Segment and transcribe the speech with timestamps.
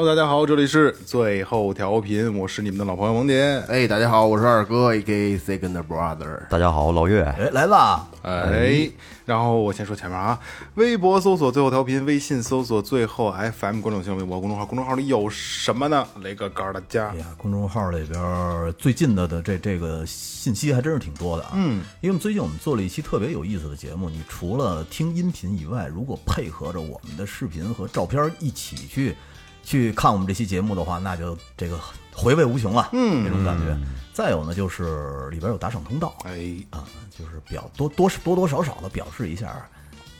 [0.00, 3.62] Hello，大家好，这里是最后调频，我是你们的老朋友萌姐。
[3.68, 5.38] 哎，大家好，我是二哥，A.K.
[5.38, 6.48] Second Brother。
[6.48, 7.22] 大家好，老岳。
[7.22, 8.08] 哎，来啦！
[8.22, 8.90] 哎，
[9.26, 10.40] 然后我先说前面啊，
[10.76, 16.06] 微博搜索最后调频，微信搜索最后 FM 关注新浪微博公众号，公众号里有什么呢？
[16.22, 21.50] 雷哥告诉大家哎，呀，公众号里边最近的的这这个信息还真是挺多的啊。
[21.56, 29.14] 嗯，因为我们最近我们做了一期特别有意思的节目，你除了听音频以外，如果配合着我们的视频和照片一起去
[29.62, 31.78] 去看我们这期节目的话，那就这个
[32.14, 32.88] 回味无穷啊。
[32.92, 33.76] 嗯，这种感觉。
[34.12, 39.66] 再有呢，就是里边有打赏通道哎，啊，就是表多多多多少少的表示一下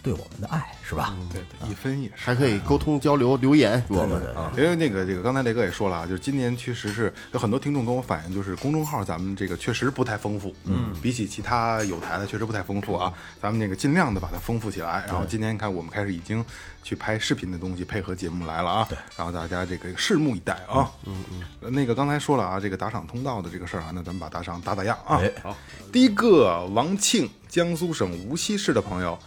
[0.03, 1.15] 对我们的爱，是吧？
[1.33, 2.15] 对对，一分也是。
[2.17, 4.23] 还可以沟通交流留言，我们
[4.57, 15.05] 因为那个这个刚才雷哥也说了啊，就是今年确实是有很多听众跟我反映，就是公众号咱们这个确实不太丰富，嗯，比起其他有台的确实不太丰富啊，咱们那个尽量的把它丰富起来。
[15.07, 16.45] 然后今年看我们开始已经
[16.83, 21.23] 去拍视频的东西配合节目来了啊，对，然后大家这个拭目以待啊，嗯
[21.61, 25.31] 嗯，那个刚才说了啊，这个打赏通道的这个事儿啊，那咱们把打赏打打样啊，哎。
[25.43, 25.57] 好，
[25.93, 29.19] 第一个王庆，江苏省无锡市的朋友。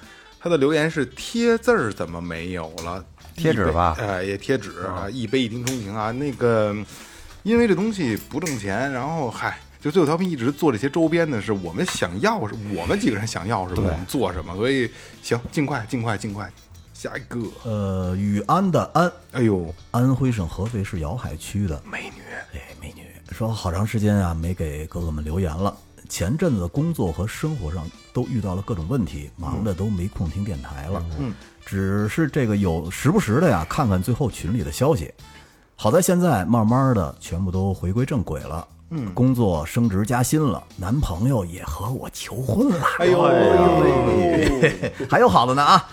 [0.44, 3.02] 他的留言是贴字儿怎么没有了？
[3.34, 6.12] 贴纸吧哎，也贴纸啊，一杯一听钟情啊。
[6.12, 6.76] 那个，
[7.44, 16.52] 因为这东西不挣钱，然后嗨，就最后调频一直做这些周边的是我们想要，是我们几个人想要什么，我们做什么，所以行，尽快，尽快，尽快，
[16.94, 17.40] 下一个。
[17.64, 22.22] 呃，雨安的安，哎呦，安徽省合肥市瑶海区的美女，
[22.54, 25.74] 哎，美女说好长时间啊没给哥哥们留言了。
[26.10, 31.04] 前阵子工作和生活上都遇到了各种问题，忙的都没空听电台了。
[31.20, 31.34] 嗯，
[31.66, 35.12] 只是这个有时不时的呀，看看最后群里的消息。
[35.76, 38.66] 好在现在慢慢的全部都回归正轨了。
[38.92, 42.86] 嗯，工作升职加薪了，男朋友也和我求婚了。
[43.00, 43.24] 哎呦，
[45.10, 45.90] 还有好的呢啊！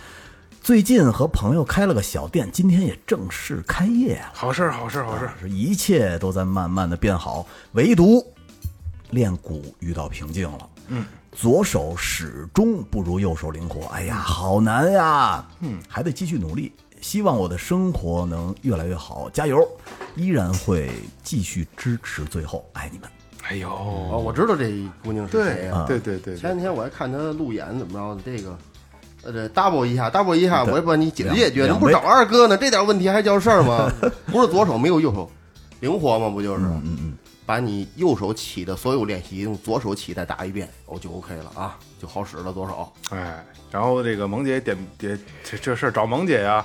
[0.61, 4.31] 最近和朋友开了个小店，今天也正式开业了。
[4.35, 5.31] 好事，好事，好事。
[5.41, 8.23] 是一切都在慢慢的变好，唯独
[9.09, 10.69] 练鼓遇到瓶颈了。
[10.89, 15.47] 嗯，左手始终不如右手灵活，哎呀，好难呀。
[15.61, 19.67] 嗯，还得继续努力，希望我的生活能越来越好，加油！
[20.17, 20.91] 依然会
[21.23, 23.09] 继续支持，最后爱你们。
[23.49, 24.71] 哎呦，哦，我知道这
[25.05, 25.85] 姑娘是谁对啊。
[25.87, 28.57] 对对对，前两天我还看她路演怎么着的，这个。
[29.23, 31.67] 呃，这 double 一下，double 一下，我也帮你解决解决。
[31.67, 32.57] 两倍那不找二哥呢？
[32.57, 33.93] 这点问题还叫事儿吗？
[34.25, 35.31] 不是左手没有右手
[35.81, 36.31] 灵活吗？
[36.31, 36.63] 不就是？
[36.65, 37.13] 嗯嗯。
[37.51, 42.93] 把你右手起的所有练习用左手起再打一遍，哦，就 OK 了啊，就好使了左手。
[43.11, 46.65] 哎，然后这个萌姐点点这这事儿找萌姐呀。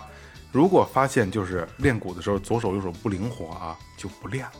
[0.52, 4.52] 如果发现就是练鼓的时候左手右手不灵活啊，就不练了。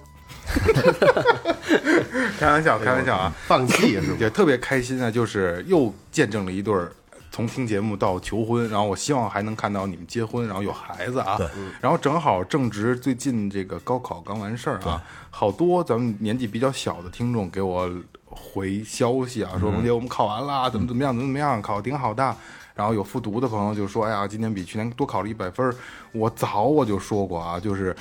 [2.40, 4.18] 开玩笑，开玩笑啊，放弃是吧？
[4.20, 6.92] 也特别开心啊，就是又见证了一对儿
[7.36, 11.36] 从听节目到求婚，然后我希望还能看到你们结婚，然后有孩子啊。
[11.36, 11.46] 对
[11.82, 17.92] 然后正好正值最近这个高考刚完事儿啊，好多咱们年纪比较小的听众给我
[18.24, 22.34] 回消息啊，说萌姐我们考完了，怎么怎么样，怎么怎么样，考得挺好的。
[22.74, 25.76] 然后有复读的朋友就说：“哎呀，今年比去年多考了一百分儿。”
[26.16, 27.94] 我早我就说过啊，就是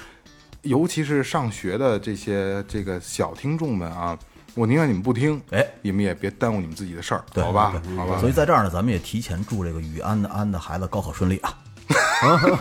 [0.62, 4.16] 尤其是上学的这些这个小听众们啊，
[4.54, 7.82] 我宁愿你们不听，哎，你们也别耽误你们自己的事儿，对好吧？
[7.96, 8.18] 好吧。
[8.20, 11.58] 所以在这儿呢，咱们也提前祝这个雨安的安的孩子高考顺利啊！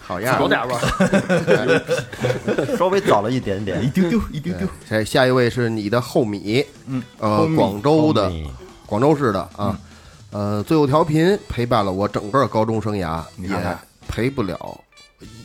[0.00, 0.80] 好样的，早点吧，
[2.76, 3.88] 稍微早了一点点一。
[3.88, 4.66] 丢丢，一丢丢。
[4.88, 8.30] 下下一位是你的后米，嗯，呃广州的，
[8.86, 9.78] 广州市的啊，
[10.30, 13.48] 呃，最后调频陪伴了我整个高中生涯，也
[14.08, 14.80] 陪不了，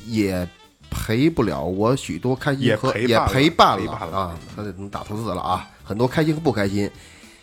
[0.07, 0.47] 也
[0.95, 6.89] 陪不了我许多开心也和也陪伴了啊，他得能打错字了啊，很多开心和不开心。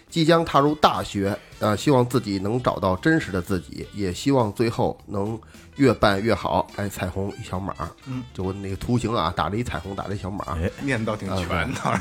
[0.08, 5.40] 即将踏入大学，呃，希望自己能找到真实的自己，也希望最后能
[5.76, 6.66] 越办越好。
[6.76, 7.74] 哎，彩虹一小码，
[8.06, 11.48] 嗯，就我那个图形啊，打了一彩虹，打了一小码，哎念叨挺全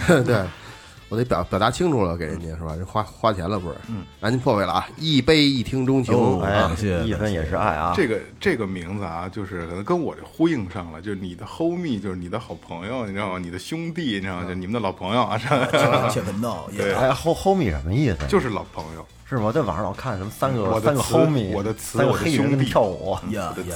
[0.08, 0.44] 的，对，
[1.12, 2.74] 我得表表达清楚了给人家是吧？
[2.74, 3.76] 人花花钱了不是？
[3.90, 4.88] 嗯，那您破费了啊！
[4.96, 7.92] 一杯一听钟情哦哎啊感谢，一分也是爱啊。
[7.94, 13.38] 这个这个名字啊，就是可能跟我这呼应上了，就是你的 homie，就是你的好朋友，你知道吗？
[13.38, 14.46] 你的兄弟，你知道吗？
[14.48, 18.26] 就你们的老朋友啊，这切频道也 homie 什么意思？
[18.30, 19.06] 就是老朋友。
[19.26, 19.44] 是吗？
[19.48, 23.18] 我在网上老看什么三个三个我的词 homie，我的词三个我的黑人跟兄弟跳舞。
[23.32, 23.76] 呀呀，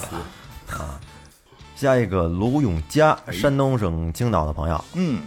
[1.76, 5.22] 下一个卢永佳，山东省青岛的朋友，嗯，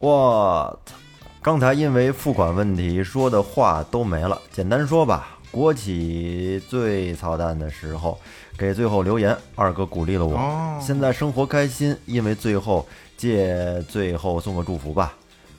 [0.00, 0.96] 我操！
[1.44, 4.40] 刚才因为付款问题说的话都没了。
[4.50, 8.18] 简单说吧，国企最操蛋的时候，
[8.56, 10.34] 给最后留言，二哥鼓励了我。
[10.34, 15.12] 哦现在生活开心，因为最后借最后送个祝福吧，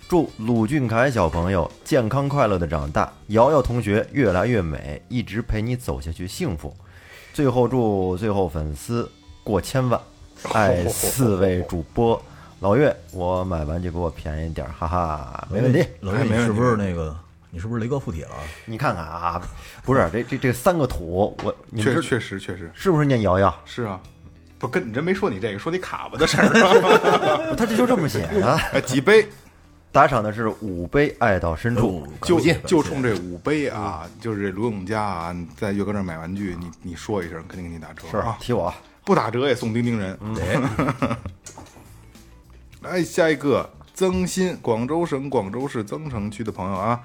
[0.09, 6.75] 祝鲁俊凯小朋友健康快乐的长大，瑶瑶同学越来越美，一直陪你走下去，幸福。
[7.31, 9.07] 最后祝最后粉丝
[9.43, 10.01] 过千万，
[10.51, 12.19] 爱四位主播。
[12.65, 15.85] 老岳，我买玩具给我便宜点儿，哈哈，没问题。
[15.99, 17.15] 老岳，你是不是那个？
[17.51, 18.31] 你是不是雷哥附体了？
[18.65, 19.39] 你看看啊，
[19.83, 23.55] 不是这这这三个土，我你们知确确实确实是不是念瑶瑶？
[23.65, 24.01] 是啊。
[24.57, 27.53] 不跟你真没说你这个，说你卡巴的事儿啊。
[27.55, 28.55] 他这就这么写的。
[28.73, 29.27] 哎，几杯
[29.91, 38.73] 打赏的是五杯爱到深处，就就冲这五杯啊，就是这卢永佳啊，你在岳哥那买玩具，你你说一声，肯定给你打折是啊，提我。
[39.03, 40.17] 不打折也送钉钉人。
[42.85, 47.01] 哎，下一个，曾鑫，广州省广州市增城区的朋友啊，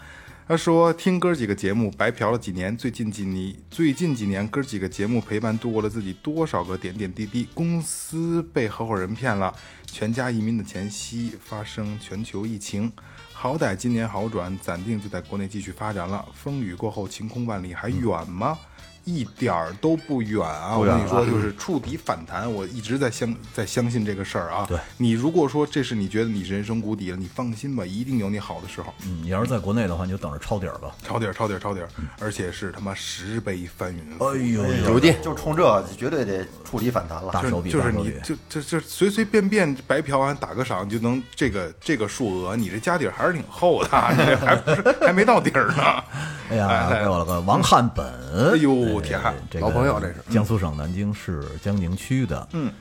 [0.46, 9.54] 他说听哥几个节目白嫖了几年，最近几年最近几年哥几个节目陪伴度过了自己多少个点点滴滴，公司被合伙人骗了，
[9.86, 12.92] 全家移民的前夕发生全球疫情。
[13.32, 16.26] 好歹今年好转，暂定就在国内继续发展了。
[16.34, 18.58] 风雨过后，晴空万里，还远吗？
[19.04, 20.76] 一点儿都不远啊！
[20.76, 24.64] 我跟你说，就是触底反弹，我一直在相在相信这个事儿啊。
[24.68, 28.92] 对你如果说这是你觉得你人生谷底了，你放心吧，一定有你好的时候。
[29.06, 30.90] 嗯，你要是在国内的话，你就等着抄底儿吧。
[31.06, 31.88] 抄底儿，抄底儿，抄底儿，
[32.20, 34.00] 而且是他妈十倍翻云。
[34.18, 37.32] 哎呦，有劲，就冲这绝对得触底反弹了。
[37.32, 46.04] 大手笔，就是你就就就随随便便白嫖完打个赏，就能这个这个数额，你这家底儿还是挺厚的， 你这还不是还没到底儿呢。
[46.50, 48.06] 哎呀，哎给我了个王汉本，
[48.52, 49.20] 哎呦天
[49.50, 50.16] 这个老朋友这是。
[50.30, 52.72] 江苏省南京市江宁区的，嗯，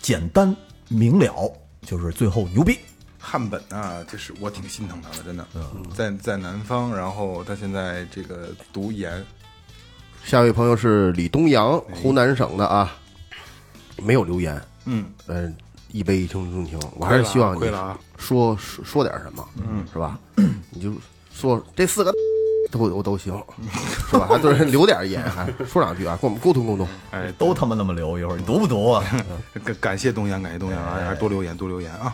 [0.00, 0.56] 简单
[0.88, 1.52] 明了，
[1.82, 2.78] 就是最后牛逼。
[3.18, 5.84] 汉本啊，就是我挺心疼他的，真的，嗯。
[5.94, 9.24] 在在南方，然后他现在这个读研，
[10.24, 12.94] 下一位朋友是李东阳，湖南省的啊，
[13.96, 15.56] 没有留言，嗯，嗯，
[15.90, 20.18] 一杯一听钟情，我还是希望你亏了啊，说说说点什么，嗯，是吧？
[20.70, 20.92] 你就
[21.32, 22.12] 说这四个
[22.74, 23.40] 都都都行，
[24.10, 24.26] 是吧？
[24.28, 26.88] 还对人留点言，还说两句啊，跟我们沟通沟通。
[27.12, 29.04] 哎，都他妈那么留，一会儿你读不读啊？
[29.64, 32.12] 感感谢东阳，感谢东阳啊，还是多留言多留言啊，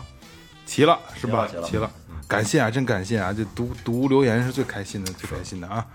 [0.67, 1.47] 齐了是吧？
[1.49, 1.91] 齐了齐了，
[2.27, 3.33] 感谢啊，真感谢啊！
[3.33, 5.85] 这读读留言是最开心的，最开心的啊。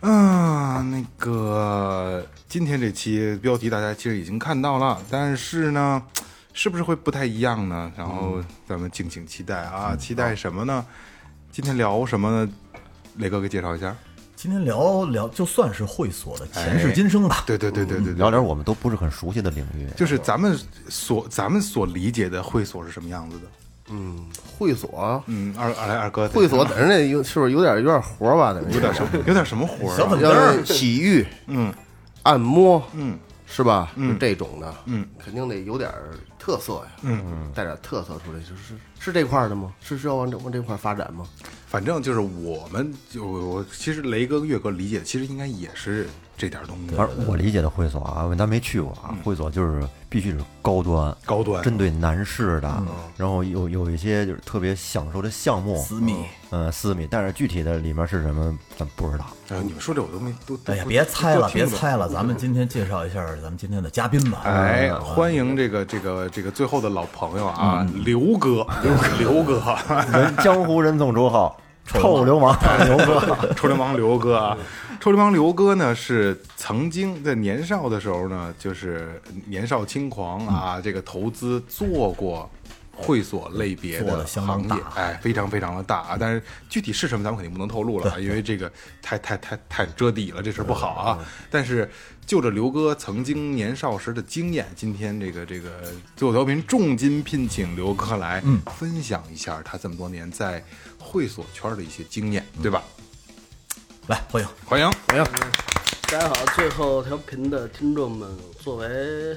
[0.00, 6.02] 嗯，那个今天这期标题大家其实已经看到了，但是呢，
[6.52, 7.90] 是不是会不太一样呢？
[7.96, 8.38] 然后
[8.68, 9.96] 咱们敬请期待啊！
[9.96, 10.84] 期待什么呢？
[11.50, 12.52] 今天聊什么呢？
[13.18, 13.94] 磊哥给介绍一下。
[14.36, 17.42] 今天聊聊，就算是会所的前世今生吧。
[17.44, 19.88] 对对对对对对，聊点我们都不是很熟悉的领域。
[19.96, 20.56] 就是咱们
[20.88, 23.44] 所咱们所理解的会所是什么样子的？
[23.90, 24.24] 嗯
[24.56, 28.54] 会所，嗯，二二来二哥，会所在人那有是不是有点有点活吧？
[28.70, 29.96] 有点什么有点什么活、啊？
[29.96, 31.74] 小粉要是洗浴、嗯
[32.22, 33.90] 按摩，嗯是吧？
[33.96, 35.90] 嗯就这种的，嗯，肯定得有点
[36.48, 39.70] 特色呀，嗯，带点特色出来，就是是这块儿的吗？
[39.82, 41.28] 是是要往这往这块儿发展吗？
[41.66, 51.62] 反正就是我们就我其实雷哥、岳哥理解，其实应该也是这点东西，反正我理解的会所啊，咱没去过啊，会所就是必须是高端，高端。
[51.64, 52.82] 针对男士的，
[53.16, 56.14] 然后有有一些就是特别享受的项目，私密。
[56.50, 59.26] 嗯，私密，但是具体的里面是什么咱不知道。
[59.62, 64.42] 你们说这我都没都都哎呀，别猜了，别猜了，咱们今天介绍一下咱们今天的嘉宾吧。
[64.44, 68.66] 哎，嗯欢迎这个这个这个最后的老朋友啊，刘哥，
[69.18, 69.60] 刘哥，
[70.10, 71.54] 人江湖人送绰号
[71.88, 74.56] 臭流氓刘哥， 臭流氓刘哥啊，
[75.00, 82.48] 臭流氓刘哥呢是曾经在年少的时候呢，就是年少轻狂啊，这个投资做过。
[83.00, 86.16] 会所类别的行业大，哎，非常非常的大啊！
[86.18, 88.68] 但是具体是什么，咱们肯定不能透露了，因为这个
[89.00, 91.16] 太太太太遮底了，这事儿不好啊。
[91.48, 91.88] 但是
[92.26, 95.70] 就着刘哥曾经年少时的经验，今天这个这个
[96.16, 98.42] 最后调频重金聘请刘哥来
[98.76, 100.60] 分享一下他这么多年在
[101.08, 102.82] 会所圈的一些经验，对吧？
[104.08, 105.24] 来欢迎，欢迎，欢迎。
[106.02, 108.28] 大家好，最后调频的听众们，
[108.60, 109.34] 作为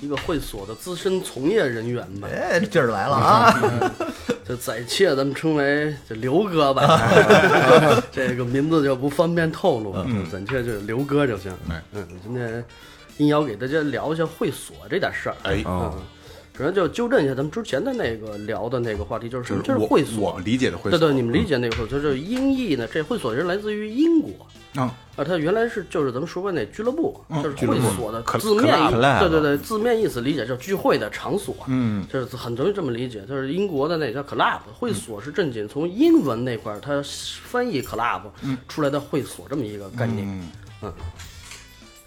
[0.00, 3.92] 一个会所的资深从业人员吧，哎，劲儿来了啊！
[4.44, 7.00] 这暂且咱们称为这刘哥吧，
[8.10, 11.52] 这个名字就不方便透露，嗯，暂且就是刘哥就行。
[11.68, 12.64] 哎嗯，今天
[13.18, 15.36] 应邀给大家聊一下会所这点事儿。
[15.44, 15.92] 哎嗯，
[16.56, 19.62] 首先就纠正一下咱们之前的那个聊的那个话题，就是什么？
[19.62, 20.40] 就是会所我。
[20.40, 24.30] 理解的会所，对对，你们理解那个会所，就是音译呢，这会所是来自于英国。
[24.74, 38.22] 啊，啊，它原来是就是咱们说过那俱乐部，就是会所的字面意，club 对对对，字面意思理解就是聚会的场所，嗯，就是很容易这么理解，就是英国的那叫 club 会所是正经从英文那块儿它翻译 club
[38.68, 40.48] 出来的会所这么一个概念，嗯
[40.82, 40.92] 嗯。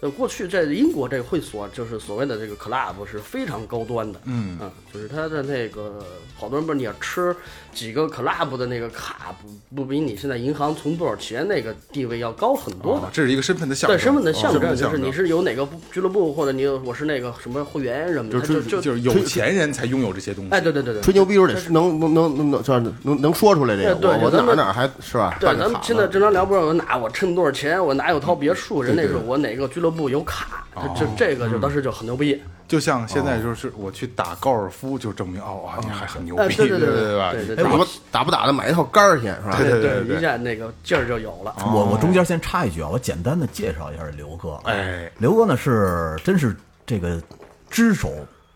[0.00, 6.02] 呃，过去在英国这个会所，就是所谓的这个 club 是非常高端的，嗯嗯就是它的那个，
[6.34, 7.36] 好多人不是你要吃
[7.74, 13.02] 几个 club 的那个卡，不不比你现在银行存多少钱那个地位要高很多的。
[13.02, 20.50] 哦这是一个身份的象征，对身份的象哦征，就是你是有哪个俱乐部，或者你有我是那个什么会员什么的，就就就是有钱人才拥有这些东西。
[20.50, 25.36] 哎，对对对对，吹牛逼时候得能能能能能能能说出来这个，哎对我哪哪还是吧？
[25.38, 30.64] 对，咱们现在正常聊不是我哪我趁多少钱，我哪有套别墅，人那是我哪个俱乐部有卡，
[30.96, 32.40] 就这个就当时就很牛逼。
[32.68, 37.32] 就像现在就是我去打高尔夫，就证明哦，哇，你还很牛逼，哎对对对对吧？
[37.32, 39.56] 对对打不打不打的买一套杆儿去是吧？
[39.58, 41.52] 对对对对一下那个劲儿就有了。
[41.66, 44.54] 我我中间先插一句啊，我简单的介绍一下刘哥。
[44.66, 46.56] 哎，刘哥呢是真是
[46.86, 47.20] 这个
[47.68, 48.12] 只手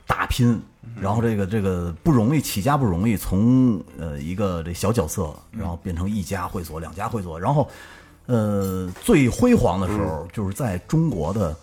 [0.07, 0.63] 打拼，
[1.01, 7.69] 然后这个这个不容易，起家不容易，从呃一个这小角色，然后变成一家会所、两家会所，然后
[8.27, 11.55] 呃最辉煌的时候就是在中国的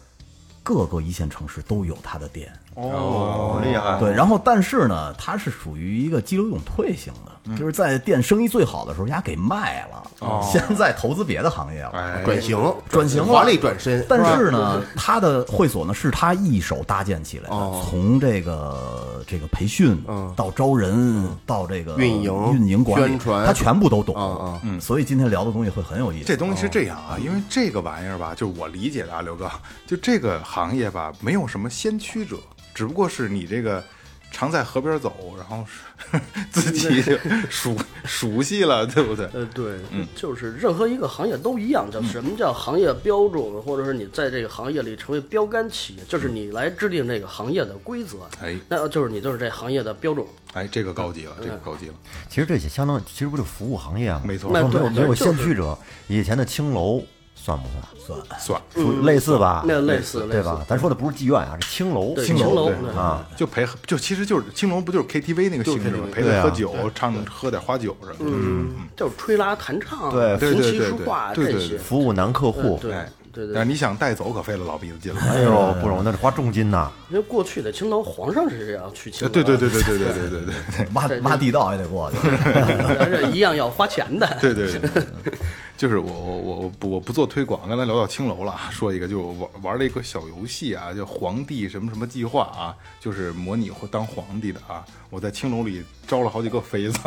[0.63, 2.51] 各个一线城市都有他的店。
[2.75, 3.99] 哦，厉害！
[3.99, 11.89] 对，然后但是呢，他是属于一个激流勇退型的，就是在店生意最好的时候，家给卖了，现在投资别的行业了。
[11.89, 13.25] 哎，转型转型了。
[13.25, 17.85] 华丽转身，但是呢，他的会所呢是他一手搭建起来的，哦。
[17.89, 20.33] 从这个这个培训嗯。
[20.35, 23.45] 到招人到这个运营运营管理，宣传。
[23.45, 24.15] 他全部都懂。
[24.17, 26.25] 嗯嗯，所以今天聊的东西会很有意思。
[26.25, 29.51] 这东西是这样啊，因为这个玩意儿吧，就是我理解的啊，刘哥，
[29.85, 32.37] 就这个行业吧，没有什么先驱者，
[32.73, 33.83] 只不过是你这个
[34.31, 36.19] 常在河边走，然后是
[36.51, 37.03] 自己
[37.49, 37.75] 熟
[38.05, 39.29] 熟悉了，对不对？
[39.33, 39.77] 呃，对，
[40.15, 50.25] 就是任何一个行业都一样，叫什么叫行业标准，或者是你在这个行业里成为标杆企业，就是你来制定这个行业的规则，哎那就是你就是这行业的标准。
[50.53, 51.93] 哎，这个高级了，这个高级了，
[52.29, 54.21] 其实这些相当，其实不就服务行业吗？
[54.25, 57.01] 没错没有没有先驱者，以前的青楼
[57.43, 57.63] 算不
[58.05, 58.19] 算？
[58.39, 59.63] 算算类似吧？
[59.65, 60.63] 那类似对吧？
[60.67, 62.13] 咱说的不是妓院啊，是青楼。
[62.13, 66.05] 对，青青楼啊，就陪就其实就是青楼不就是 KTV 那个性质吗？
[66.13, 68.37] 陪对啊着喝酒，唱喝点花酒什么的。
[68.37, 75.21] 嗯，就是吹拉弹唱，对对琴棋对对对书画对对这些，服务男客户，对哎对对但是你想带走，可费了老鼻子劲了。
[75.21, 76.91] 哎呦，不容易，那是花重金呐。
[77.09, 82.17] 因为过去的青楼，皇上是这样去青楼，对对对对对对对对对挖挖地道也得过去。
[82.99, 84.37] 但是一样要花钱的。
[84.41, 85.03] 对对对对，
[85.77, 94.85] 就是我我我我不我不做推广，刚才聊到青楼了，说一个，就是我玩玩了一个小游戏啊，叫皇帝什么什么计划啊，就是模拟或当皇帝的啊。
[95.09, 96.99] 我在青楼里招了好几个妃子，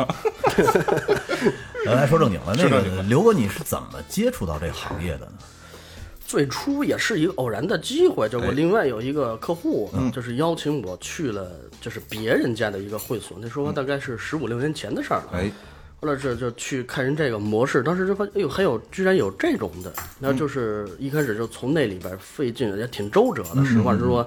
[1.85, 5.31] 咱 来说正经的，那说正经的个刘哥，你是怎么接触到这行业的呢？
[6.25, 8.51] 最初也是一个偶然的机会，就我哎。
[8.51, 10.11] 另外有一个客户，嗯。
[10.11, 15.29] 就是邀请我去了，就是别人家的一个会所，那时候大概是十五六年前的事儿了。
[15.33, 15.51] 哎，
[16.01, 23.63] 后来这就去看人这个模式，当时就发现，哎呦，还有居然有这种的，然后就是一开始就从那里边费劲，也挺周折的。
[23.65, 24.25] 实话实说，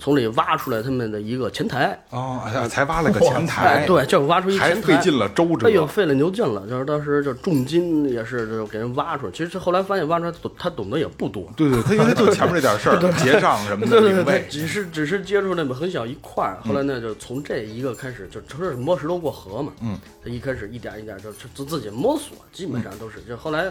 [0.00, 5.68] 从里挖出来他们的一个前台，哦，才挖了个前台，哎，对，就挖出一还前台，费劲了，周折。
[5.68, 6.66] 哎呦，费了牛劲了！
[6.66, 14.46] 就是当时就重金也是就给人挖出来，其实后来发现挖出来懂他懂得也不多，对对，他因为就前面这点事儿， 结账什么的，对对对。
[14.48, 23.70] 只是只是接触那么很小一块儿，后来呢就从这一个开始，就就是摸石头过河嘛，嗯，他一开始一点一点就就自自己摸索，基本上都是，就后来。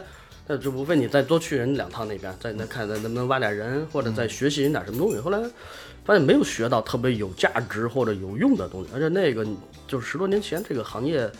[0.51, 5.19] 那就无非你再多去人两趟那边，再再看咱能不能挖点人，或者再学习人点什么东西。
[5.19, 5.39] 后来
[6.09, 9.45] 发现没有学到特别有价值或者有用的东西，而且那个
[9.87, 11.31] 就是十多年前这个行业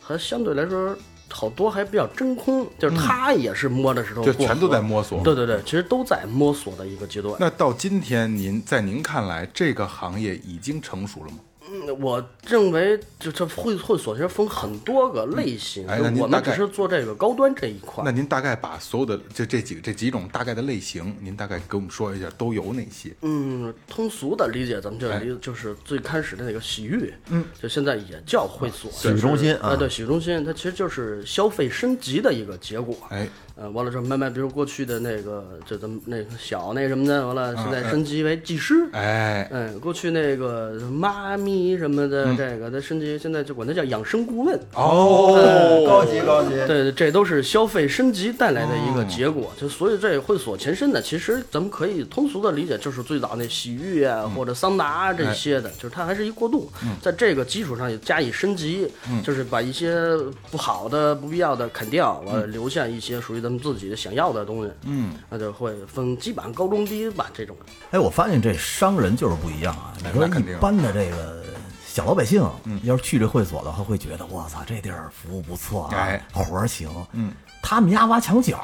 [0.00, 0.96] 还相对来说
[1.28, 7.36] 好多还比较真空，就是他也是摸着石头过河，就全都在摸索对对对，其实都在摸索的一个阶段。
[7.38, 11.40] 那到今天，您在您看来，这个行业已经成熟了吗？
[11.68, 18.10] 嗯，我认为就这会会所其实分很多个类型，哎那您大概我们只是做这个高端这一块那。
[18.10, 23.14] 您大概把所有的这这几个这几种大概的类型，您大概给我们说一下都有哪些？
[23.22, 32.96] 嗯，通俗的理解，咱们就哎理就是最开始的那个洗浴，嗯，就现在也叫会所，洗浴中心啊啊，对，洗浴中心，它其实就是消费升级的一个结果。
[33.10, 33.28] 哎，
[33.60, 37.90] 呃，完了之后慢慢，比如过去的那个，就咱们那个小那什么的，完了现在嗯。
[37.90, 44.58] 升级为技师，哎，嗯，过去那个妈咪什么的，这个再升级，现在就管它叫养生顾问。
[44.74, 46.50] 哦，高级高级。
[46.66, 49.52] 对，这都是消费升级带来的一个结果。
[49.60, 56.70] 就所以这会所前身的，其实咱们可以通俗的理解，就是最早那洗浴啊、或者桑拿啊这些的，就是它还是一过渡，
[57.02, 58.88] 在这个基础上也加以升级，
[59.22, 60.16] 就是把一些
[60.50, 64.70] 不好的、不必要的砍掉，完了留下一些属于咱们自己的想要的东西。
[64.84, 67.56] 嗯，那就会分基版、高中低版这种。
[67.90, 69.92] 哎，我发现这商人就是不一样啊！
[69.98, 71.42] 你说一般的这个
[71.86, 72.42] 小老百姓，
[72.84, 76.88] 要是去这会所的话，会觉得我操，这地儿服务不错啊哎，活儿行。
[77.12, 78.58] 嗯，他们家挖墙角，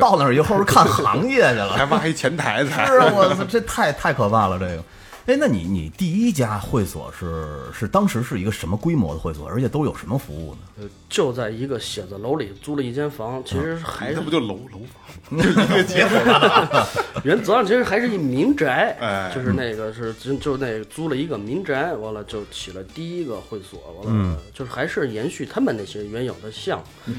[0.00, 1.72] 到那儿以后是看行业去了。
[1.78, 4.84] 还挖一前台才是啊，我操，这太太可怕了，这个。
[5.26, 10.88] 哎，那你你第一家会所是是当时是一个什么规模的会所，而且都有什么服务呢？
[11.08, 16.86] 就在一个写字楼里租了一间房，其实还是那不就楼楼房， 就一个结合。
[17.24, 27.14] 原则上其实还是一民宅，哎就是那个是就就那个租了一个民宅，完了就起了第一个会所，完了就是还是延续他们那些原有的项目，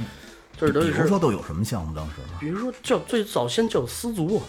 [0.57, 1.93] 就是等比如说都有什么项目？
[1.93, 4.41] 当时比如说叫最早先叫私足，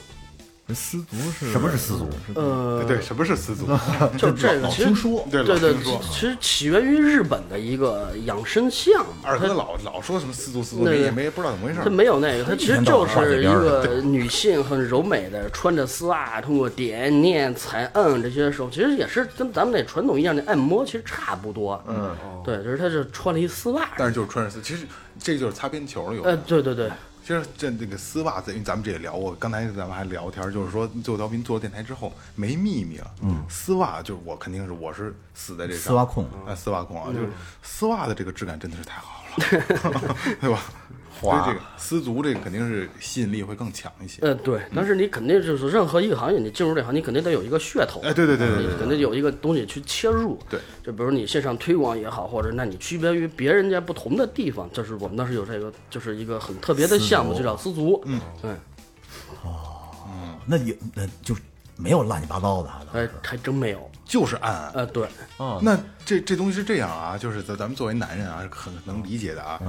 [0.75, 2.09] 丝足是什么是丝足？
[2.35, 3.67] 呃，对，什么是丝足？
[4.19, 5.75] 就这个老其实听说对，对对
[6.13, 11.89] 其实起源于日本的一个养生项目，二哥老老说什么丝足丝足，也没不知道怎么回事它。
[11.89, 21.83] 没有那个，他其实就是一个女性很柔美的，穿着丝袜，通过点、念、踩、摁这些手，其实也是跟咱们那传统一样的按摩，其实差不多。
[21.89, 23.89] 嗯，对，就是他是穿了一丝袜。
[23.97, 24.87] 但是就是穿着丝，其实
[25.19, 26.91] 这就是擦边球有的呃，对对对，
[27.29, 33.11] 其实这这个丝袜子，因为咱们这也聊过，刚才咱们还聊天，就是说最后调频做了电台之后没秘密了。
[33.21, 37.29] 嗯，丝袜就是我肯定是我是死在这上丝袜控啊，丝袜控啊，就是
[37.63, 40.59] 丝袜的这个质感真的是太好了， 对吧？
[41.21, 44.23] 所以这个丝足这个肯定是吸引力会更强一些。
[44.23, 48.01] 呃对，但是你肯定就是任何一个行业，你进入这行，你肯定得有一个噱头。
[48.03, 50.39] 哎，对对对对肯定有一个东西去切入。
[50.49, 58.01] 对，就比如你线上推广也好，或者那你区别于别人家不同的地方，就是我们当时有这个，就是一个很特别的项目，就叫丝足。
[58.07, 58.57] 嗯嗯，
[60.47, 61.37] 那也那就
[61.77, 62.83] 没有乱七八糟的啊。
[62.93, 63.91] 哎，还真没有。
[64.05, 64.71] 就是暗。
[64.73, 65.07] 呃，对，
[65.61, 69.61] 那这这东西是这样啊，就是咱咱们作为男人啊，很能理解的啊。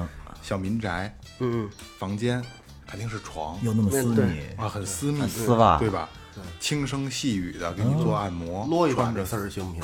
[0.41, 2.43] 小民宅嗯，房间
[2.87, 6.09] 肯定是床有那么私密，啊，很私密，丝袜对吧？
[6.57, 9.81] 轻声细语的给你做按摩，啰一把穿着这事儿行不行？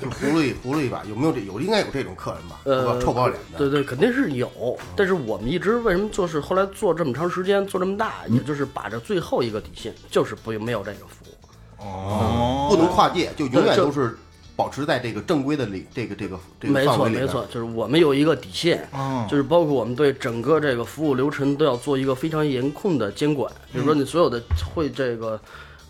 [0.00, 2.60] 就葫芦一葫芦一把，有没有这有应该有这种客人吧？
[2.62, 3.58] 呃，臭不要脸的。
[3.58, 4.78] 对对，肯定是有。
[4.94, 11.82] 但是我们一直为什么就是后来做这么长时间，做这么大，也就是把这最后一个底线，就是不没有这个服务。
[11.84, 14.16] 哦，不能跨界，就永远都是
[14.62, 23.52] 保持在这个正规的里这个这个这个没错没错，就是我们有一个底线，哦就是包括我们对整个这个服务流程都要做一个非常严控的监管。
[23.72, 24.40] 比如说你所有的
[24.72, 25.40] 会这个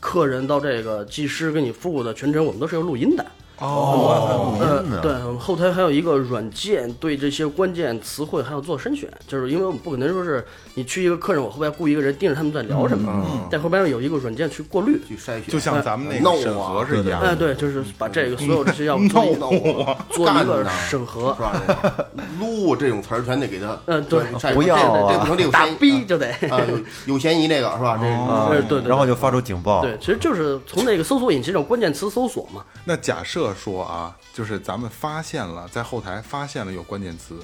[0.00, 3.26] 客人到这个技师给你服务的全程，我们都是有录音的。
[3.62, 10.44] 哦，呃，对，我们后台还有一个软件，对这些关键词汇还要做筛选，就是因为我们不可能说是
[10.74, 15.00] 你去一个客人，我后边雇一个人盯着他们在聊什么，在后边有一个软件去过滤。
[15.08, 21.42] 去筛选，就像咱们那个审啊核是一样哎，对，就是把这个所有这些要做一闹个做一个审核是。
[21.42, 21.52] 吧？
[22.40, 26.26] 撸这种词儿全得给他，嗯对筛不要啊这这不能这有就得。
[26.48, 26.60] 啊，
[27.06, 27.98] 有有嫌疑这个是吧？
[28.00, 29.82] 这啊对对对然后就发出警报。
[29.82, 32.62] 对，其实就是从那个搜索引擎上关键词搜索嘛。
[32.84, 37.38] 那假设说啊，就是咱们发现了，在后台发现了有关键词，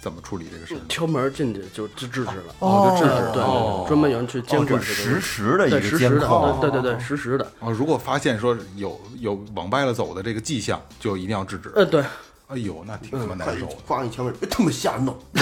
[0.00, 0.80] 怎么处理这个事儿？
[0.88, 2.54] 敲门进去就就制止了。
[2.58, 6.60] 哦就制止对哦对，专门有人去监哦，管实时的一个监实时的，控。
[6.60, 7.52] 对对对，实时的。
[7.60, 11.72] 哦，如果发现说有有往歪了走的这个迹象，就一定要制止。
[11.76, 12.02] 呃，对，
[12.48, 15.16] 哎呦，那挺他妈难受的，咣一敲门，别他妈瞎弄，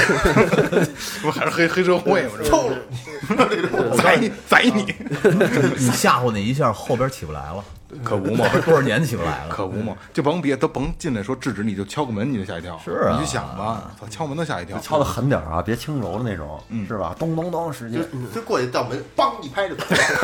[1.23, 2.31] 不还是黑黑社会吗？
[2.39, 4.95] 这臭 了，宰你宰你，
[5.77, 7.65] 你吓唬那一下，后边起不来了，
[8.05, 9.55] 可不嘛，多少年起不来了。
[9.55, 12.79] 可不嘛，就甭别都甭进来说制止你，就敲个门你就吓一跳。
[12.85, 14.79] 是啊你就想吧，操，敲门都吓一跳。
[14.79, 17.15] 敲的狠点啊，别轻柔的那种，是吧？
[17.19, 18.03] 咚咚咚，使劲
[18.35, 18.41] 就。
[18.43, 19.75] 过去到门，梆一拍着，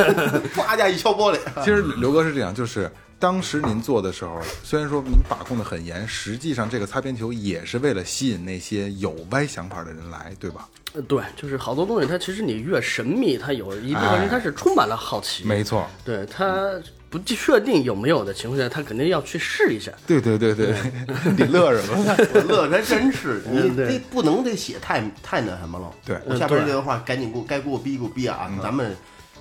[0.54, 10.68] 呱家一敲玻璃，其实刘哥是这样，就是当时您做的时候，虽然说您把控的很严，实际上这个擦边球也是为了吸引那些有歪想法的人来，对吧？
[10.94, 15.44] 呃对，就是好多东西，它其实你越神秘，它有一部分人他是充满了好奇。
[15.44, 16.70] 没错，对他
[17.08, 19.90] 不确定有没有的情况下，他肯定要去试一下。
[20.06, 20.74] 对对对对，
[21.36, 22.16] 你乐什么？
[22.34, 25.90] 我乐他真是，你这不能得写太太那什么了。
[26.04, 28.50] 对我下边这段话赶紧给我该给我逼给我逼啊！
[28.62, 28.94] 咱们。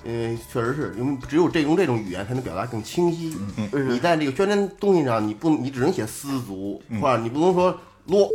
[0.08, 3.36] 嗯，确实是因为只有这用这种语言才能表达更清晰。
[3.72, 7.76] 你在这个宣传东西上，你不你只能写丝足，或者你不能说
[8.06, 8.28] 啰，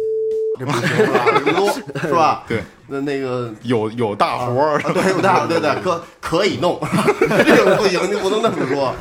[0.61, 1.25] 这不行 是吧？
[1.33, 1.67] 这不都
[1.99, 2.43] 是吧？
[2.47, 6.79] 对，那那个有有大活儿，啊，对，有大对对， 可可以弄，
[7.19, 8.93] 这个不行，你不能那么说，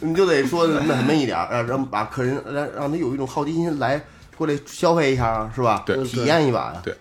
[0.00, 4.00] 你就得说那什么一点儿，让让把客人让让他有一种好奇心来
[4.36, 5.82] 过来消费一下，是吧？
[5.84, 6.80] 对体验一把呀。
[6.82, 6.96] 对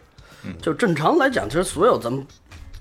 [0.62, 2.26] 就正常来讲，其实所有咱们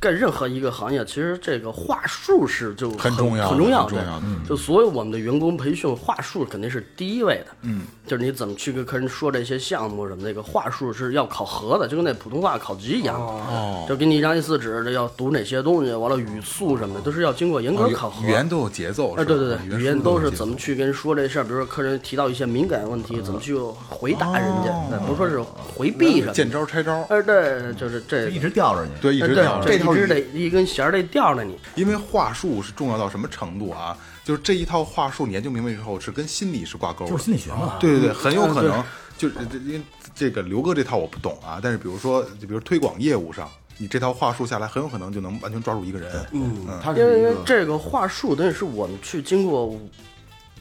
[0.01, 7.47] 干任何一个行业，其实这个话术是就很重要很重要很重要的就所有我们的员工培训，话术肯定是第一位的。
[7.61, 13.21] 嗯，就是你怎么去跟客人说这些项目什么，那个话术是要考核的，就跟那普通话考级一样。
[13.21, 18.27] 哦，就给你一张 A 四纸，这要读哪些东西，完了语速什么的，都是要经过严格考核。
[18.27, 23.55] 语言都有节奏，啊，对对对，语言都是怎么去跟人说这事儿，比如说客人提到一些敏感问题，怎么去
[23.87, 25.43] 回答人家，那不是说是
[25.77, 26.51] 回避什么见。
[26.51, 28.91] 招拆招，哎，对，就是这一直吊着你。
[29.03, 31.59] 对，一直吊着这这套语一直得一根弦儿得吊着你。
[31.75, 33.97] 因为话术是重要到什么程度啊？
[34.25, 37.11] 就是这一套话术，你研究明白之后，是跟心理是挂钩的。
[37.11, 37.77] 就是心理学嘛。
[37.81, 38.85] 对对对，很有可嗯能
[39.19, 39.83] 就是这因为
[40.15, 46.11] 这个刘哥这套我不懂啊，但是比如说，就比如推广业务上，你这套话术下来，很有可能就能完全抓住一个人。
[46.33, 49.75] 嗯，他因为这个话术，等于是我们去经过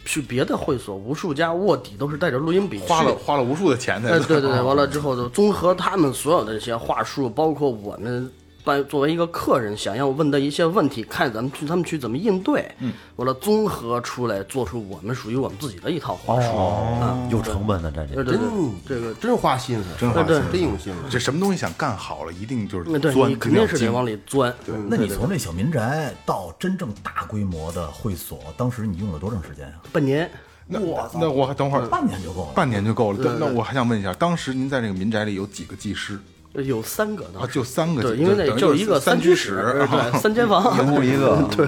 [0.05, 8.29] 去别的会所，无数家卧底都是带着录音笔花了花了无数的钱的哎，对对对，完了之后就综合他们所有的这些话术，包括我们
[8.63, 16.47] 办作为一个客人想要问的一些问题，看咱们去他们去怎么应对，嗯，完了综合出来，做出我们属于我们自己的一套话术。
[16.49, 18.49] 哦，有成本的，这这对对对，
[18.87, 21.03] 这个真花心思，真花心思真用心了。
[21.09, 24.53] 这什么东西想干好了，一定就是钻，你肯定是得往里钻。
[24.87, 29.81] 那你从这小民宅到真正大规模的会所，当时你用了多长时间啊？
[29.91, 30.29] 半年，
[30.67, 30.79] 那
[31.13, 32.51] 那我还等会儿半年就够了。
[32.53, 33.19] 半年就够了。
[33.21, 36.19] 那那我还想问一下，当时您在这个民宅里有几个技师
[36.53, 37.41] 有三个啊？
[37.41, 39.55] 的，就三个，对，因为那就是一个三居室，
[39.89, 41.67] 对，三间房， 一屋一个， 对。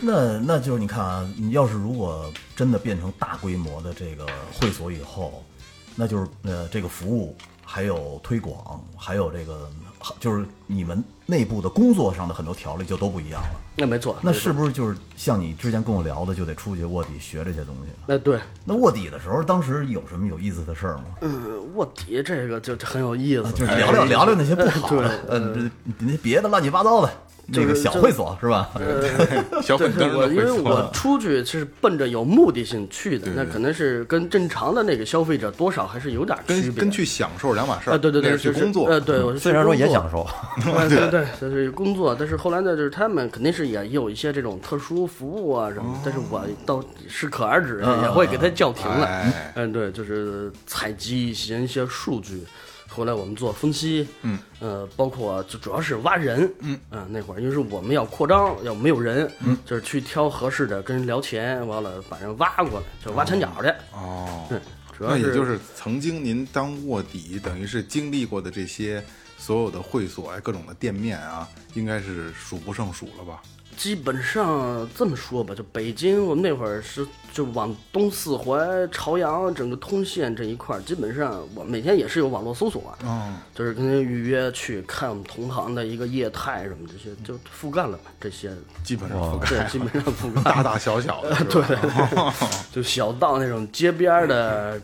[0.00, 4.26] 那那就是你看啊，你要是如果真的变成大规模的这个
[4.60, 5.44] 会所以后，
[5.94, 9.68] 那就是呃这个服务还有推广，还有这个
[10.20, 13.48] 就是你们内部的工作上的很多条例就都不一样了。
[13.78, 17.92] 那没错，那是不是就是像你之前跟我聊的，就得出去卧底学这些东西？
[18.06, 21.04] 那对，那卧底的时候，当时有什么有意思的事儿吗？
[21.20, 27.10] 嗯，卧底这个就就很有意思，啊就是聊聊聊聊那些不好的， 对嗯，那别的乱七八糟的，
[27.48, 28.70] 那个小会所是吧？
[29.62, 36.66] 小粉灯我因为我出去是奔着有目的性去的，那可能是跟正常的那个消费者多少还是有点区别。
[36.70, 37.94] 跟跟去享受两码事儿。
[37.94, 38.86] 啊，对对对，是就是去工作。
[38.88, 40.26] 呃，对，我是去虽然说也享受，
[40.88, 49.06] 对对对，就是工作，但是后来呢，就是他们肯定是也有一些这种特殊服务啊什么，但是我倒适可而止，也会给他叫停了。
[49.06, 52.42] 哎嗯，对，就是采集一些一些数据，
[52.96, 64.58] 后来我们做分析，嗯，呃，包括就主要是挖人，嗯，啊，那会儿因为是我们要扩张，要没有人，嗯，就是去挑合适的，跟人聊钱，完了把人挖过来，就挖墙角去，哦，对，
[64.96, 69.04] 主要那也就是曾经您当卧底，等于是经历过的这些
[69.36, 73.42] 所有的会所哎，各种的店面啊，应该是数不胜数了吧？
[73.76, 88.50] 基本上这么说吧，就北京，我们那会儿是就往东四环、朝阳整个通县这一块儿，基本上我每天也是有网络搜索啊，哦，就是跟人预约去看我们同行的一个业态什么这些，就覆盖了嘛，这些。
[88.82, 90.40] 基本上覆盖对，基本上覆盖。
[90.50, 91.62] 大大小小的， 对
[92.72, 94.80] 就小到那种街边的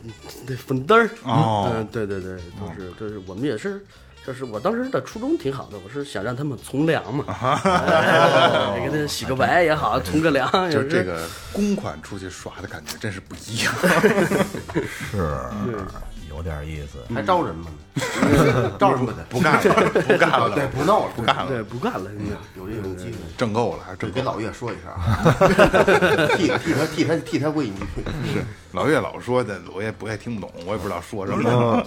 [0.47, 1.71] 那粉灯儿，哦。
[1.75, 3.83] 嗯，对对对，就是就是我们也是。
[4.25, 13.75] 就是我当时的初衷挺好的，我是想让他们从良嘛，哎给他洗个白也好，从个良也就是这个公款出去耍的感觉真是不一样。
[15.11, 15.41] 是，
[16.31, 16.99] 有点意思。
[17.13, 17.67] 还招人吗？
[18.79, 22.37] 招人不得，不干了，不干了，对，不闹了，不干了，对不干了，真的。
[22.57, 23.17] 有这种机会。
[23.37, 24.23] 挣够了，还是挣够了。
[24.23, 25.03] 得给老岳说一声啊，
[26.39, 27.77] 替替他替他替他为你。
[28.33, 31.85] 是老岳老说的，我也不也听不懂，我也不知道说什么。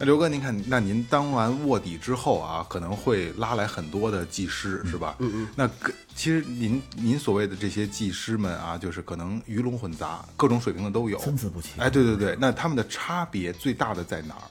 [0.00, 5.16] 那刘哥，您看，那您当完卧底之后啊，可能会拉来很多的技师，是吧？
[5.18, 5.48] 嗯嗯。
[5.56, 14.46] 那跟其实您您所谓的这些技师们啊，就是可能鱼龙混杂，各种水平的都有，参差不齐哎，对对对，那他们的差别最大的在哪儿？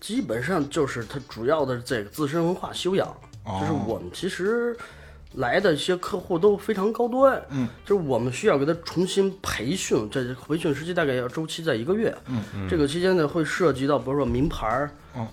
[0.00, 3.08] 基本上就是它主要的这个自身文化修养，
[3.60, 4.76] 就是我们其实
[5.36, 14.90] 来的一些客户都非常高端，嗯，就是我们需要给他重新培训，这培训时期大概要周期在一个月，嗯嗯，这个期间呢会涉及到比如说名牌儿、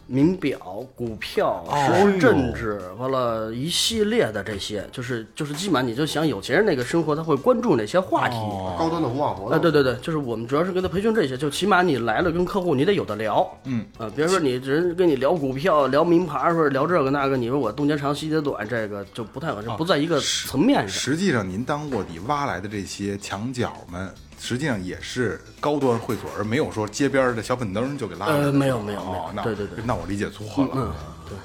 [0.07, 8.35] 名表、股票、时事政治，完了一系列的这些，就是就是基本上你就想有钱人那个生活，他会关注哪些话题，
[8.77, 13.85] 高端的无网活啊，动，对对对，就是我们主要是跟他培训这些，就起码你来了跟客户你得有的聊，嗯。
[13.97, 20.89] 啊，别说你人跟你聊股票、聊名牌或者聊这个那个，你说我东家长西家短，这个就不太合适，不在一个层面上。
[20.89, 24.09] 实际上，您当卧底挖来的这些墙角们，
[24.41, 28.33] 实际上也是高端会所，而没有说街边的小粉灯就给拉了。
[28.33, 29.23] 呃没有没有没有。
[29.25, 29.77] 哦那对对对。
[29.85, 30.71] 那我理解错了。
[30.73, 30.93] 嗯，
[31.29, 31.37] 对，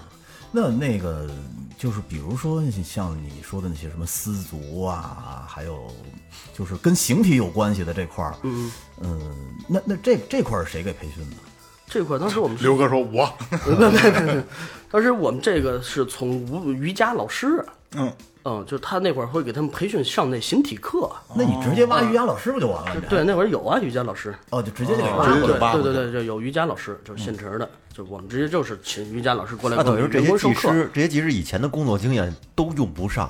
[0.51, 1.29] 那那个
[1.79, 5.93] 就是比如说像你说的那些什么丝足啊，还有
[6.55, 8.73] 就是跟形体有关系的这块儿，嗯
[9.69, 11.37] 那那这这块儿谁给培训的？
[11.89, 13.33] 这块当时我们刘哥说我，
[13.79, 14.43] 没没没没，
[14.91, 18.13] 当时我们这个是从无瑜伽老师，嗯，
[18.49, 21.11] 嗯，就他那会儿会给他们培训上那形体课。
[21.35, 23.01] 那你直接挖瑜伽老师不就完了？
[23.09, 24.33] 对，那会儿有啊，瑜伽老师。
[24.51, 30.55] 哦，就直接就给挖过对对对，就有瑜伽老师，就是现成的，就我们直接就是请瑜伽老师过来那给我们等于说这些。
[30.55, 33.29] 技师，这些技师以前的工作经验都用不上。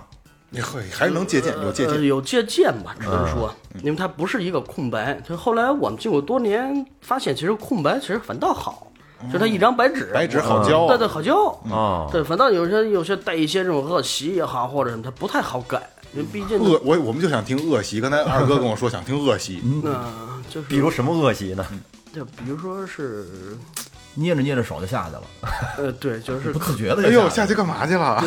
[0.51, 2.05] 你会还是能借鉴，有借呃，鉴。
[2.05, 3.51] 有借鉴吧，只能说，
[3.83, 5.19] 因为它不是一个空白。
[5.27, 8.93] 就后来我们经过多年发现，其实空白其实反倒好，
[9.33, 11.47] 就它一张白纸，白纸好教啊对对，好教。
[11.71, 20.05] 啊，对，反倒有些有些带一些这种恶习也好，或者什么，它不太好改，因为毕竟恶我我们就想听恶习，刚才二哥跟我说想听恶习，那
[20.51, 21.67] 就是比如什么恶习呢？
[22.15, 23.27] 就比如说是
[24.17, 25.23] 捏着捏着手就下去了，
[25.77, 27.31] 呃，对，就是不自觉的哎呦，就去了。
[27.31, 28.21] 下去干嘛去了？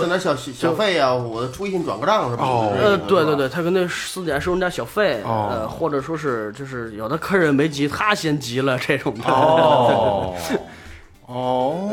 [0.00, 2.42] 在那小小费呀，我出一信转个账什么的。
[2.42, 9.24] 哦呃，对对对，他跟那私底下收人家小费，哦呃，或者说是就是有的客人没急，他先急了这种的。
[9.30, 10.34] 哦
[11.28, 11.90] 哦，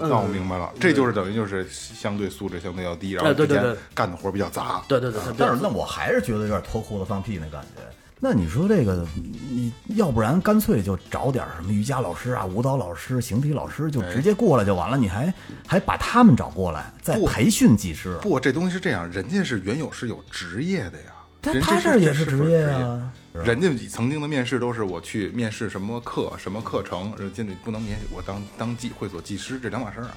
[0.00, 4.80] 那我明白了，这就是等于就是相对素质相对要低，然后之前哎对对对干的活比较杂。
[4.88, 7.82] 对对对，他但是那我还是觉得有点脱裤子放屁那感觉。
[8.20, 9.06] 那你说这个，
[9.48, 14.98] 你要不然干脆就找点什么瑜伽老师啊、舞蹈老师、形体老师，就直接过来就完了。
[14.98, 15.32] 你还
[15.66, 18.18] 还把他们找过来，再不培训技师。
[18.20, 23.12] 不这东西是这样，人家是原有是有职业的呀，他他这也是职业啊。
[23.34, 30.16] 人家曾经的面试都是我去面试什么课、什么课程，人家不能免我当当技会所技师，这两码事儿啊。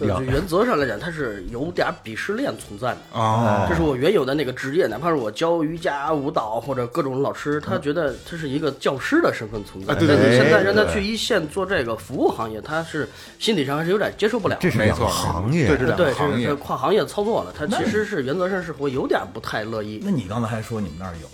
[0.00, 3.18] 呃就原则上来讲，它是有点鄙视链存在的。
[3.18, 9.92] 啊这是我原有的那个职业，哪怕是我教瑜伽、舞蹈或者各种老师，他觉得这是一个教师的身份存在。
[9.92, 14.56] 啊对对但你对现在让他去一线做这个服务行业，他是心理上还是有点接受不了。
[14.60, 20.00] 这是两个没错，行业对，对对，跨行业操作了，他其实是原则上是会有点不太乐意。
[20.04, 21.28] 那你刚才还说你们那儿有，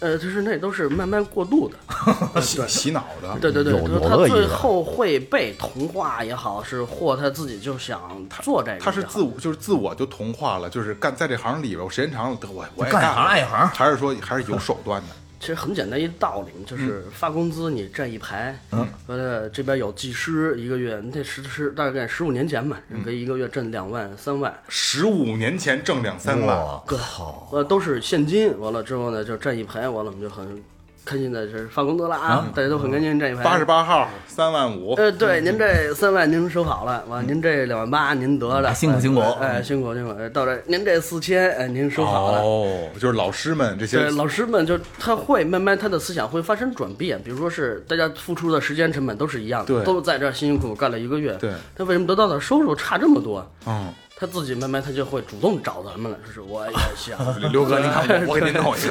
[0.00, 1.76] 呃，就是那都是慢慢过渡的。
[2.40, 3.36] 洗洗脑的。
[3.40, 8.00] 对对对，有就是他最有乐意的后会被同化也好，是或他自己就想
[8.42, 15.08] 做这个，他是自我，就是自我就同化了，就是干在这行里边，我时间长了，得我我也干一干行爱一行还是说还是有手段的？
[15.40, 28.58] 其实很简单一道理，就是发工资你站一排，嗯，呃，这边有技师一个月，你得十十大概十五年前吧，你可以一个月挣两万三万，十五年前挣两三万，我靠，呃，都是现金。
[28.58, 30.62] 完了之后呢，就站一排，完了我们就很
[31.08, 33.42] 开心的是发工资了啊，大家都很开心这一排。
[33.42, 39.22] 八十八号三万五，呃，对，您这三万您收好了，完，您这两万八您得了，辛苦辛苦。
[39.40, 42.42] 哎，辛苦辛苦，哎到这您这四千，哎，您收好了。
[42.42, 49.84] 哦，就是老师们这些对，老师们就他会慢慢他的思想会发生转变，比如说是大家付出的时间成本都是一样的，对。
[49.84, 53.50] 都在这儿辛辛苦苦干了一个月，对，他为什么得到的收入差这么多？
[53.66, 53.88] 嗯，
[54.20, 57.16] 他自己慢慢他就会主动找咱们了，就是我也想，
[57.52, 58.90] 刘哥，您看我，我给您弄一个。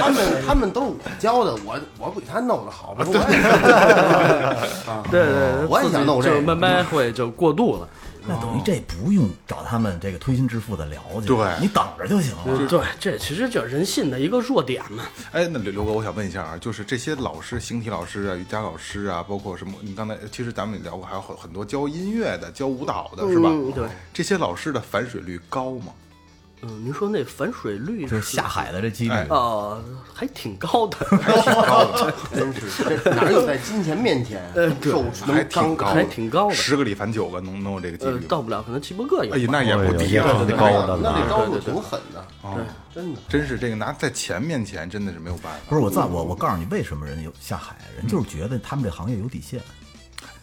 [0.00, 0.18] 他们
[0.48, 3.22] 他们都是我教的，我我比他弄的好，不是我也
[5.10, 7.88] 对 对对，我也想弄这个就慢慢会就过渡了。
[8.26, 12.68] 那等于这不用找他们这个推心置腹的聊去，对你等着就行了。
[12.68, 15.04] 对，这其实就是人性的一个弱点嘛。
[15.32, 19.74] 哎，那刘刘哥，我想问一下啊，就是这些老师，形体老师啊，瑜伽老师啊，包括什么？
[19.80, 23.48] 你刚才其实咱们也聊过，还有很很多教音乐的、教舞蹈的，是吧？
[23.50, 25.92] 嗯对，这些老师的反水率高吗？
[26.62, 30.98] 嗯，您说那反水率就是下海的这几率，哎哦，还挺高的
[32.34, 34.42] 真是这哪有在金钱面前
[34.82, 38.24] 受还挺高，还挺高的十个里反九个，能能有这个几呃率，吗？
[38.28, 39.32] 到不了可能七八个也。
[39.32, 40.46] 哎呀，那也不低啊也！
[40.46, 42.58] 挺高的那了这高度挺狠的，哦
[42.94, 43.20] 真的。
[43.28, 45.58] 真是这个拿在钱面前真的是没有办法。
[45.68, 49.60] 不是我在我我告诉你为什么人有下海，人就是觉得他们这行业有底线，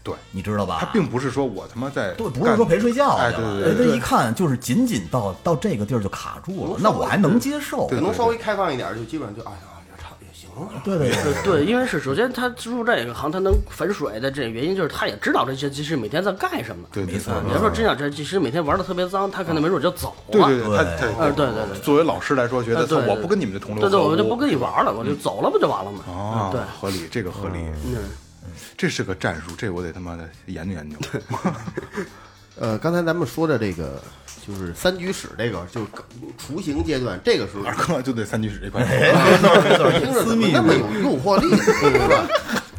[0.07, 0.77] 对，你知道吧？
[0.79, 7.87] 他并不是说我他妈在对，不是说陪睡觉哎，去了，对对对人家一看就是仅仅到到这个地儿就卡住了，那我还能接受。
[7.87, 9.57] 可能稍微开放一点，就基本上就哎呀
[9.91, 10.81] 也差也行了。
[10.85, 16.87] 对对对，呃对，因为是首先他入这个行，他能反水的这个原因就是他也知道这些技师每天在干什么。
[16.93, 20.31] 对没错你要说真想这技师每天玩的特别脏，他可能没准就走了。
[20.31, 20.83] 对对对，他
[21.31, 21.65] 对对对。
[21.73, 25.99] 对作为老师来说，觉得我不跟你们这同流对对，合污，我就不跟你玩了，我就走了不就完了吗？
[26.07, 27.97] 哦，对，合理，这个合理，嗯，
[28.77, 30.95] 这是个战术，这我得他妈的研究研究。
[32.59, 34.01] 呃，刚才咱们说的这个
[34.47, 35.87] 就是三居室，这个就是
[36.37, 38.83] 雏形阶段，这个时候二哥就得三居室这块，
[39.99, 42.27] 听着怎么那么有诱惑力，是吧？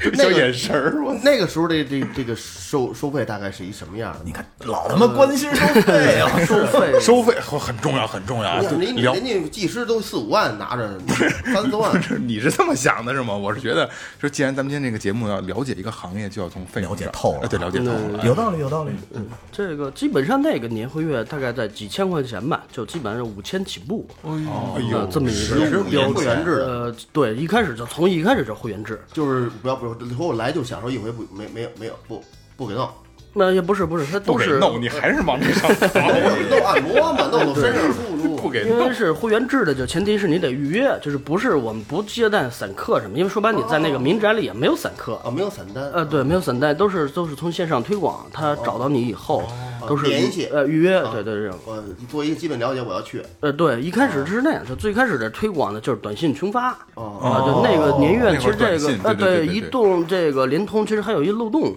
[0.16, 4.20] 小眼神儿，我那个时候的这这个收收费大概是一什么样的？
[4.24, 6.28] 你看老他妈关心收费啊！
[6.44, 8.60] 收费收费很很重要，很重要啊！
[8.62, 10.98] 人家人家技师都四五万拿着，
[11.52, 12.00] 三四万。
[12.26, 13.36] 你是这么想的是吗？
[13.36, 13.88] 我是觉得，
[14.20, 18.24] 说既然咱们今天这个节目要了解一个行业，就要从费了解透了呃对，了解透了。
[18.24, 18.92] 有道理，有道理。
[19.14, 24.06] 嗯这个基本上那个年会月大概在几千块钱吧，就基本上是五千起步。
[24.22, 32.22] 哎呃呦，这么一十个五年会员制的，呃，对，一开始就从一开始就会员制，就是不要不要，以后我来就享受一回不没没有没有不
[32.56, 32.88] 不给弄，
[33.34, 38.36] 那也不是不是，他都是弄，你还是往这上 走，弄按摩嘛，弄弄身上舒服舒服。
[38.36, 38.94] 不给弄因为。
[38.94, 49.44] 是会员制的，就前提是你得预约，就是不是我们不接待散客什么，因为说白了你在那个民宅里也没有散客，啊，没有散单，呃，对，没有散单，都是都是从线上推广，他找到你以后
[49.86, 53.22] 都是联系呃预约，对对对，我做一个基本了解，我要去。
[53.40, 61.76] 呃对，一开始是那样，就最开始的推广呢就是短信群发，哦啊，就那个年月其实这个呃对对对对对移动这个联通其实还有一漏洞。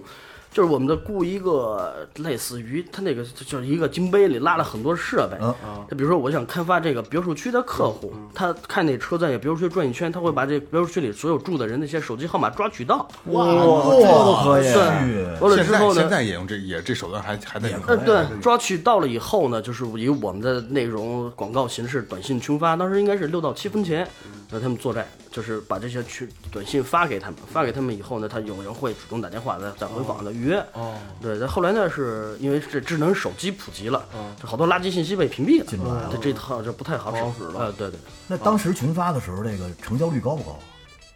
[0.52, 5.54] 就是我们的雇一个类似于他那个就就是一个金杯里拉了很多设备，嗯。
[5.90, 14.72] 就比如说我想开发这个别墅区的客户，他看那车在别墅区转一圈，他会把这别墅区里所有住的人那些手机号码抓取到，哇，这都可以。
[14.72, 17.80] 对，完了现在之后呢现，在也用这也这手段还还在用。
[17.86, 24.06] 呃，对，抓取到了以后呢，就是以我们的内容广告形式短信群发，当时应该是六到七分钱，
[24.50, 30.58] 让他们做债，就是把这些群短信发给他们，发给他们以后呢，他有人会主动打电话再再回访的预约。
[30.74, 34.04] 哦，对，但后来呢，是因为这智能手机普及了，
[34.40, 37.60] 这好多垃圾信息被屏蔽了，这这套就不太好使了。
[37.60, 37.98] 呃，对对。
[38.26, 40.58] 那当时群发的时候，这个成交率高不高？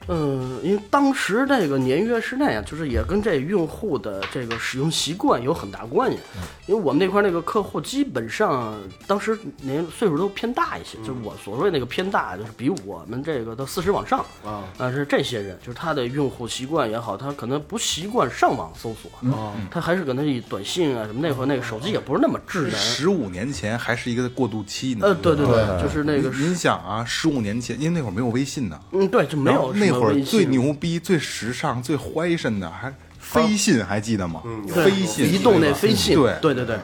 [0.09, 6.19] 嗯，因为当时这个年月是那样，就是也跟这用户的这个使用习惯有很大关系。
[6.67, 14.65] 因为我们那块儿那个客户基本上当时年岁数都偏大一些，就是我所谓那个偏大，就是比我们这个都四十往上啊。
[14.79, 19.11] 啊，是这些人，就是他的用户习惯也好，他可能不习惯上网搜索，
[19.71, 22.73] 他还是可能以短信啊什么那会儿那个手机也不是那么智能。
[22.73, 25.07] 十五年前还是一个过渡期呢。
[25.07, 29.89] 呃，对对对，就是那个您您想啊，十五年前，因为那会儿没有微信呢，嗯，对，就没有那
[30.25, 34.43] 最牛逼、最时尚、最怀身的还飞信，还记得吗？
[34.73, 36.37] 对飞信，移动那飞信，对。
[36.41, 36.79] 对对对。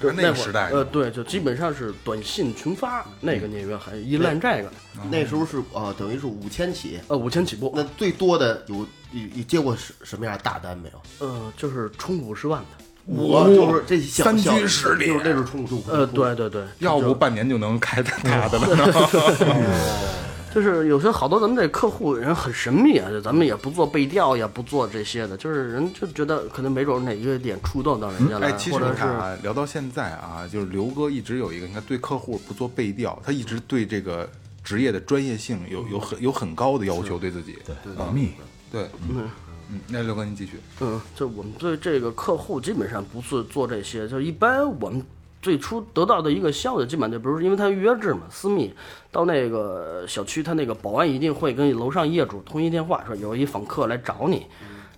[0.00, 4.72] 就是那那会儿个时代，呃，对，就基本上是短信群发，那个年月还依赖这个，
[5.10, 6.98] 那时候是啊，等于是五千起。
[7.08, 8.76] 呃，五千起步，那最多的有
[9.10, 10.88] 你你接过什什么样的大单没
[11.20, 11.26] 有？
[11.26, 15.04] 呃，就是冲五十万的，我就是这小三小居室里。
[15.08, 15.82] 就是那种冲冲。
[15.86, 18.66] 呃，对对对，要不半年就能开大的 了。
[20.52, 34.28] 就是有些好多咱们这客户人很神秘啊，就咱们也不做背调，也不做这些的，就是人就觉得可能没准哪一个点触动到人家了，哎，其实你看啊，聊到现在啊，就是刘哥一直有一个，你看对客户不做背调，他一直对这个
[34.64, 37.56] 职业的专业性有有很有很高的要求，对自己。
[37.64, 38.30] 对，保密。
[38.72, 39.28] 对，嗯
[39.72, 40.52] 嗯，那刘哥您继续。
[40.80, 45.00] 嗯，就我们对这个客户基本上不是做这些，就一般我们
[45.42, 48.74] 最初得到的一个消息，基本上就比如说因为他预约制嘛，私密，
[49.10, 54.46] 到那个小区，他那个保安一定会跟楼上业主通一电话，说有一访客来找你。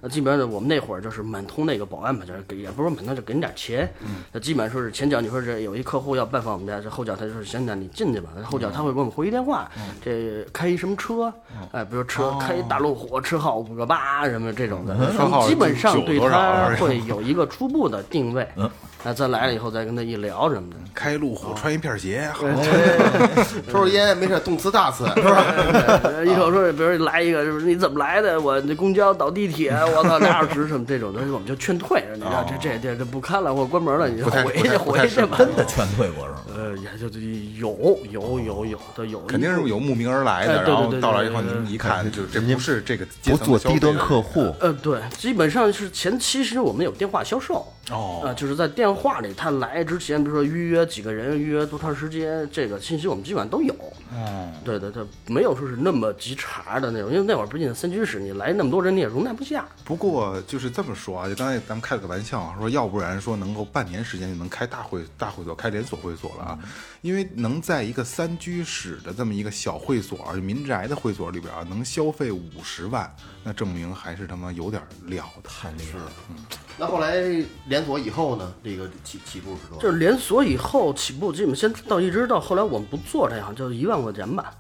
[0.05, 3.89] 那基本上我们那会儿就是满通那个保安嘛，就是给也不是满通，就给你点钱。
[4.33, 8.31] 那基本上说是前脚你说这有一客户要拜访我们家，这后脚他就是行，那你进去吧。
[8.43, 9.71] 后脚他会给我们回一电话，
[10.05, 11.33] 这开一什么车，
[11.71, 14.97] 哎，比如车开一大路虎，车号五个八什么这种的，
[15.47, 18.45] 基本上对他啊会有一个初步的定位。
[19.03, 20.77] 嗯，那咱来了以后再跟他一聊什么的。
[20.95, 25.45] 开路虎穿一片鞋，好 抽抽烟没事，动词大词是吧？
[26.25, 28.41] 一会说，比如来一个，就是你怎么来的？
[28.41, 32.05] 我那公交倒地铁，我操俩小时什么这种东西，我们就劝退。
[32.15, 35.37] 你知道这这这这不看了或者关门了，你就回去回去吧。
[35.39, 36.39] 真的劝退过是吗？
[36.55, 37.09] 呃，也就
[37.59, 40.53] 有有有有的有，肯定是有慕名而来的。
[40.53, 53.75] 哎对对然后对到了以后，对对你一看，就这不是这个不做低端客户，呃，对，基本上是前期其实我们有电话销售，哦啊、就是在电话里他来之前，比如说预约几个人，预约多长时间，这个信息我们基本上都有。
[54.15, 59.67] 嗯，对对对，没有说是那么急茬的那种，因为那会儿毕竟三居室，你来那么多人你也容纳不下。
[59.85, 66.59] 不过就是这么说啊，就刚才咱们开了个玩笑啊，说要不然说能够半年时间就能开大会大会所，开连锁会所了啊，
[67.01, 73.11] 因为能在一个三居室的这么一个小会所，就民宅的会所里边啊，能消费五十万，
[73.43, 75.51] 那证明还是他妈有点料的。
[75.51, 76.13] 太厉害了。
[76.79, 77.17] 那后来
[77.67, 78.53] 连锁以后呢？
[78.65, 79.83] 这个起起步是多少？
[79.83, 84.53] 就是连锁以后起步，基本先到一直到后来我们不做这样，就是一万块钱吧，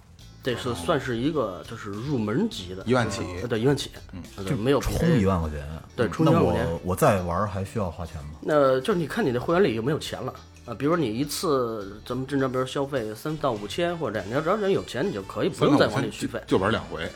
[0.43, 5.67] 这是算是一个就是入门级的，一万起呃对，一万起，嗯，就，没有充一万块钱，
[5.97, 8.31] 对充那一万块钱我我再玩还需要花钱吗？
[8.43, 10.33] 那就是你看你的会员里有没有钱了
[10.67, 10.75] 啊？
[10.75, 16.43] 比如说你一次咱们正常，比如消费三到五千或者这样，你要只要人有钱，你就可以不用再往里续费。
[16.47, 17.09] 就玩两回，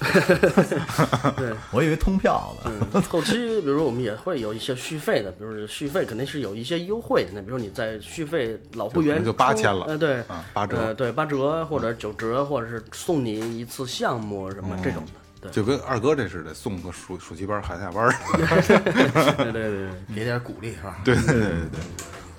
[1.36, 2.72] 对，我以为通票呢。
[2.92, 15.04] 嗯，后期比如说我们也会有一些续费的，比如说续费肯定是有一些优惠的，那比如你在续费老会员就充8000了呃，对啊，八折呃，对，八折或者九折，或者是送你一次项目什么这种
[15.42, 18.14] 的，对，就跟二哥这似的，送个暑暑期班、寒假班儿。
[19.36, 19.90] 对对对对。
[20.14, 20.98] 给点鼓励是吧？
[21.04, 21.80] 对对对对对。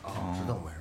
[0.04, 0.81] 哦，是这么回事。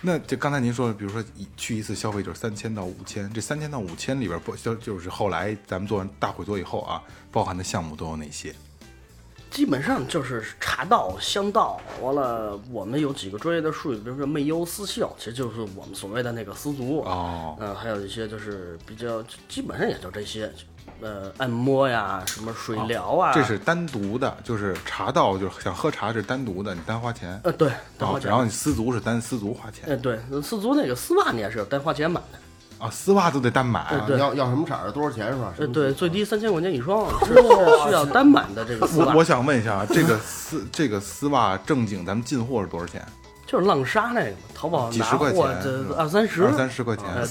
[0.00, 8.54] 那就刚才您说，比如说一去一次消费就是三千到五千，这三千到五千里边包就就是后来咱们做完大会所以后啊，包含的项目都有哪些？
[9.50, 17.00] 基本上就是茶道、香道，完了我们有几个专业的术语，比如说媚优丝绣，其实就是我们所谓的那个丝足。
[17.00, 20.52] 哦嗯、还有一些就是比较，基本上也就这些，
[21.00, 27.40] 呃，按摩呀，什么水疗啊，这是单独的，就是茶道，就是想喝茶是单独的，你单花钱。
[27.44, 28.28] 呃对，单花钱。
[28.28, 33.86] 然后然后你丝足是单丝足花钱呃对，丝足那个丝袜你也是单花钱买的，啊，丝袜都得单买。
[34.18, 35.54] 要要什么色儿，多少钱是吧？
[35.58, 37.42] 呃对，最低三千块钱一双， 是是
[37.86, 43.06] 需要单买的这个丝袜我，我想问一下啊，这个丝这个丝袜正经咱们进货是多少钱？
[43.48, 47.06] 就是浪莎那个嘛，淘宝拿几十块货钱这二三十，二三十块钱。
[47.08, 47.22] 哎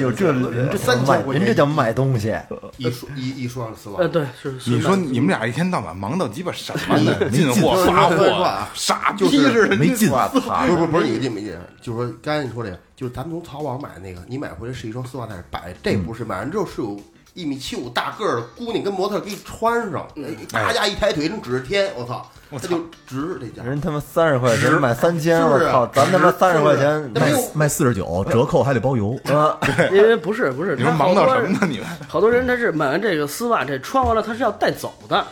[0.00, 2.34] 呦，这人这三千块钱人这叫卖东西，
[2.76, 4.08] 一说一一双丝袜呃，。
[4.08, 4.58] 对，是。
[4.58, 7.30] 是你说你们俩一天到晚忙到鸡巴什么呢？
[7.30, 16.98] 进货、进发货啊、傻逼就是似的，没进我操不是不是不是你进没进，就是说刚才你说这个，就是咱们从淘宝买的那个，你买回来是一双丝袜在那儿摆，这不是买完之后是有
[17.34, 23.62] 一米七五大个儿的姑娘跟模特给你穿上，哎，大家一抬腿能指着天，我操，那就值这价。
[23.62, 29.18] 人他妈三十块钱买三千，我靠，咱他妈三十块钱卖卖四十九，折扣还得包邮。
[29.32, 29.58] 啊，
[29.92, 31.58] 因为不是不是，你说他忙到什么呢？
[31.68, 35.24] 你们好多人他是买完这个丝袜，这穿完了他是要带走的，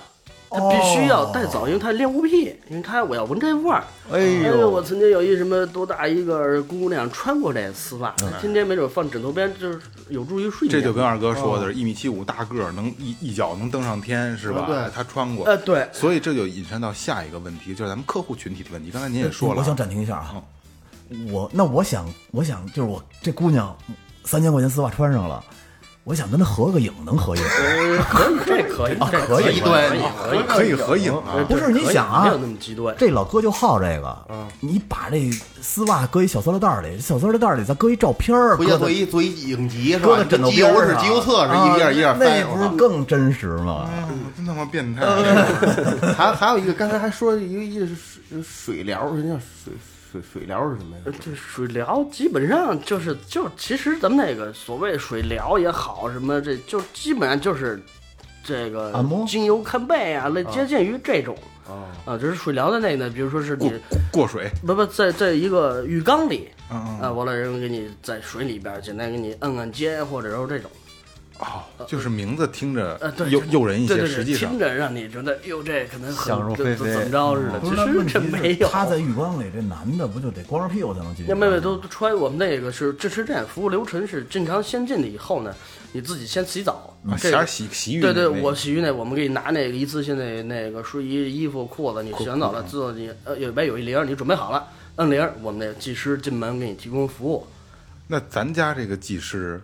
[0.51, 3.85] 他必须要带走，因为他练物癖，因为他我要闻这味儿。
[4.11, 9.79] 哎哎呦，我曾经有一什么多大一个姑娘穿过这丝袜，今天天没准放枕头边，就是
[10.09, 10.71] 有助于睡眠。
[10.71, 14.63] 这就跟二哥说的，一米七五大个儿，能一一脚能登上天，是吧？
[14.63, 15.45] 啊对他穿过。
[15.45, 18.91] 呃对，所以这就引申到下一个问题，就是咱们客户群体的问题。
[18.91, 20.43] 刚才您也说了，我想暂停一下啊，
[21.31, 23.77] 我那我想我想就是我这姑娘
[24.25, 25.45] 三千块钱丝袜穿上了，
[26.09, 27.43] 我想跟他合个影，能合影？
[27.43, 31.13] 呃，可以，这可以，这可以以，对可以，可以，合影。
[31.47, 32.95] 不是你想啊没有那么极端。
[32.99, 34.17] 这老哥就好这个，
[34.61, 35.31] 你把这
[35.61, 40.07] 丝袜搁一小塑料袋里，小塑料袋里再搁一照片儿，回家搁在做一做一影集是吧？
[40.07, 43.87] 搁在枕头机油是边儿上机油册是啊一页一页翻那不是更真实吗？
[44.35, 45.05] 真他妈变态！
[46.17, 49.75] 还还有一个，刚才还说一个一个是水水疗，人家水
[50.11, 51.13] 水水疗是什么呀呃？
[51.21, 57.81] 这水疗基本上就是就其实咱们那个所谓水疗也好，什么这就基本上就是
[58.43, 61.37] 这个按摩精油看背啊，类接近于这种
[61.67, 63.73] 哦啊，就是水疗的那个呢，比如说是你
[64.11, 70.71] 过水，不不在在一个浴缸里嗯嗯啊，完了人给你在水里边简单给你按按肩，或者说这种。
[71.39, 78.67] 哦，就是名字听着呃，对，诱诱人一些，实际上听着让你觉得哟，这可能很想入非非怎怎么着似的，其实这没有。
[78.67, 81.31] 是他在浴缸里，这男的不就得光着屁股才能进去？
[81.31, 85.55] 那妹妹都都穿我们那个是这是这样，服务流程是正常先进的以后呢，
[85.93, 94.67] 你自己先洗澡，啊，这个还是洗洗浴对对，我洗浴那我们给你拿那个一次性的那个睡衣、衣服、裤子，你洗完澡了之后你呃里边有一铃，你准备好了，
[94.97, 97.47] 摁铃，我们那个技师进门给你提供服务。
[98.09, 99.61] 那咱家这个技师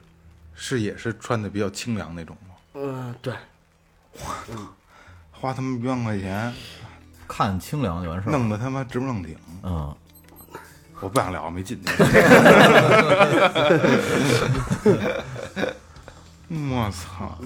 [0.54, 2.54] 是也是穿的比较清凉那种吗？
[2.74, 3.34] 呃，对，
[5.30, 6.52] 花他妈一万块钱，
[7.28, 8.32] 看清凉就完事儿。
[8.32, 9.36] 弄得他妈直不正经。
[9.62, 9.94] 嗯，
[11.00, 11.80] 我不想聊，没劲。
[16.48, 17.38] 我操！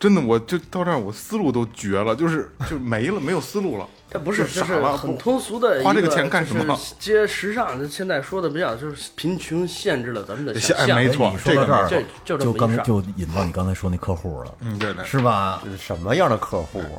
[0.00, 3.88] 真的，我就到这儿，我思路都绝了，就是就没了，没有思路了。
[4.10, 10.96] 这不是，就傻了，这是很通俗的一花这个钱干什么就是接时尚，现在说的比较就是贫穷限制了咱们的想象。
[10.96, 15.04] 哎没错你说到这儿这就这么就刚就引到你刚才说那客户了，嗯，对对。
[15.04, 15.60] 是吧？
[15.64, 16.98] 这是什么样的客户啊？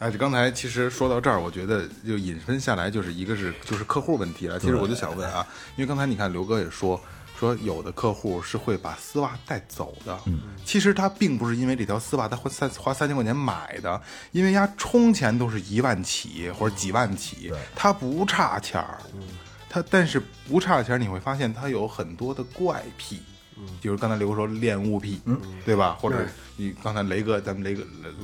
[0.00, 4.58] 哎，就刚才其实说到这儿，我觉得就引申下来就是一个是就是客户问题了。
[4.58, 5.44] 其实我就想问啊，
[5.76, 7.00] 因为刚才你看刘哥也说
[7.38, 14.00] 说有的客户是会把丝袜带走的，嗯，其实他并不是因为这条丝袜他花三花三千块钱买的，
[14.32, 18.98] 因为人家充钱都是一万起或者几万起，他不差钱儿，
[19.70, 23.20] 他但是不差钱儿，你会发现他有很多的怪癖。
[23.80, 25.20] 就是刚才刘哥说恋物癖，
[25.64, 25.96] 对吧？
[26.00, 26.16] 或者
[26.56, 28.14] 你刚才雷哥，咱们雷哥，雷雷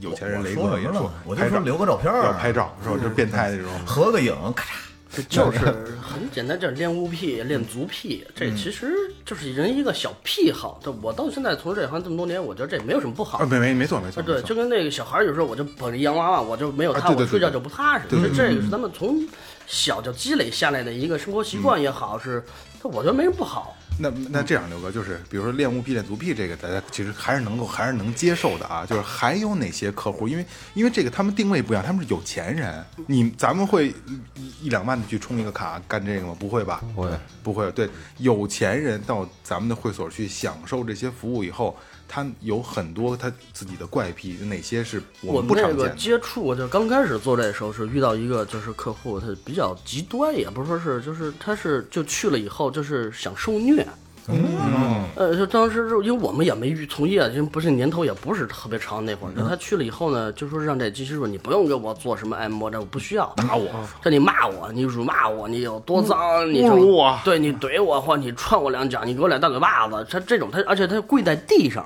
[0.00, 0.62] 有钱人雷哥
[0.92, 1.10] 说？
[1.24, 2.96] 我就说留个照片儿要拍照是吧？
[2.96, 3.72] 就是变态的这种。
[3.86, 4.91] 合个影，咔嚓。
[5.14, 5.58] 这就是
[6.00, 8.94] 很简单，就是练物癖、练足癖，这嗯其实
[9.26, 10.80] 就是人一个小癖好。
[10.82, 13.44] 这我到现在从事这行这么多年，我觉得这没有什么不好啊，。
[13.46, 18.06] 没没没错没错，啊，对，就跟那个小孩儿有时候我就捧着洋娃娃，我就没有他，我睡觉就不踏实。
[18.10, 19.22] 这这个是咱们从
[19.66, 22.42] 小就积累下来的一个生活习惯也好，是，
[22.82, 23.76] 这我觉得没什么不好。
[24.02, 28.84] 那那这样，刘哥，就是比如说恋物癖、恋足癖这个，大家其实还是能够还是能接受的啊。
[28.84, 30.44] 就是还有哪些客户，因为
[30.74, 33.94] 因为这个他们定位不一样，他们是有钱人，你咱们会
[34.34, 36.36] 一一两万的去充一个卡干这个吗？
[36.36, 36.82] 不会吧？
[36.94, 37.10] 不会，
[37.44, 37.70] 不会。
[37.70, 37.88] 对，
[38.18, 41.76] 有钱人到咱们的会所去享受这些服务以后，
[42.14, 45.88] 他有很多他自己的怪癖，哪些是我不常见的？
[45.96, 53.88] 接触，我就刚开始做这时候是遇到一个就是客户，他比较极端，也不是说是就是他是就去了以后就是想受虐。
[54.28, 63.32] 嗯，呃，就当时就因为我们也没遇从业，因为不是年头也不是特别长那会儿，就他去了以后呢，就说让这技师说你不用给我做什么按摩，这我不需要。
[63.36, 63.68] 打我，
[64.00, 71.84] 这你骂我，你辱骂我，你有多脏，你侮辱我对你怼我或者你踹我两脚，你给我俩大嘴巴子，他这种他而且他跪在地上。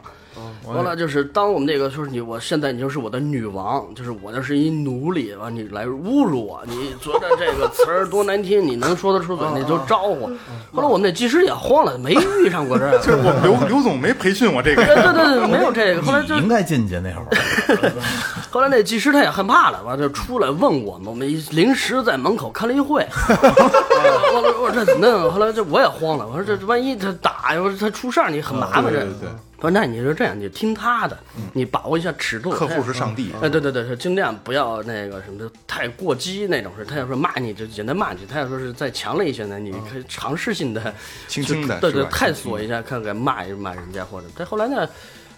[0.67, 10.27] 完了，就是当我们那个就是你，我现在你就是我的女王，就是我就是一奴隶，完你来侮辱我，你觉得这个词儿多难听，你能说得出嘴，你就招呼。
[10.73, 13.29] 后来我们那技师也慌了，没遇上过这 就是个。
[13.29, 16.03] 我们刘刘总没培训我这个对对对对，没有这个。
[16.03, 17.93] 后来就应该进去那会儿，
[18.51, 23.07] 后来那技师他也害怕了，完了就出来问我们，我们一临时在门口开了一会。
[23.29, 25.31] 我说我说这怎么弄？
[25.33, 28.91] 后来这我也慌了，我说这万一他打呀，我说他出事儿，你很麻烦这。
[28.91, 29.29] 对对对，
[29.61, 31.19] 说那你就这样，你听他的，
[31.53, 32.51] 你把握一下尺度。
[32.51, 36.85] 客户是上帝哎，对对对，是尽量不要那个什么的太过激那种事。
[36.85, 40.95] 他要说骂你就简单骂你，他要说是再强烈一些呢，你可以尝试性的
[41.27, 44.27] 轻轻的对对探索一下，看看骂一骂人家或者。
[44.37, 44.89] 但后来呢，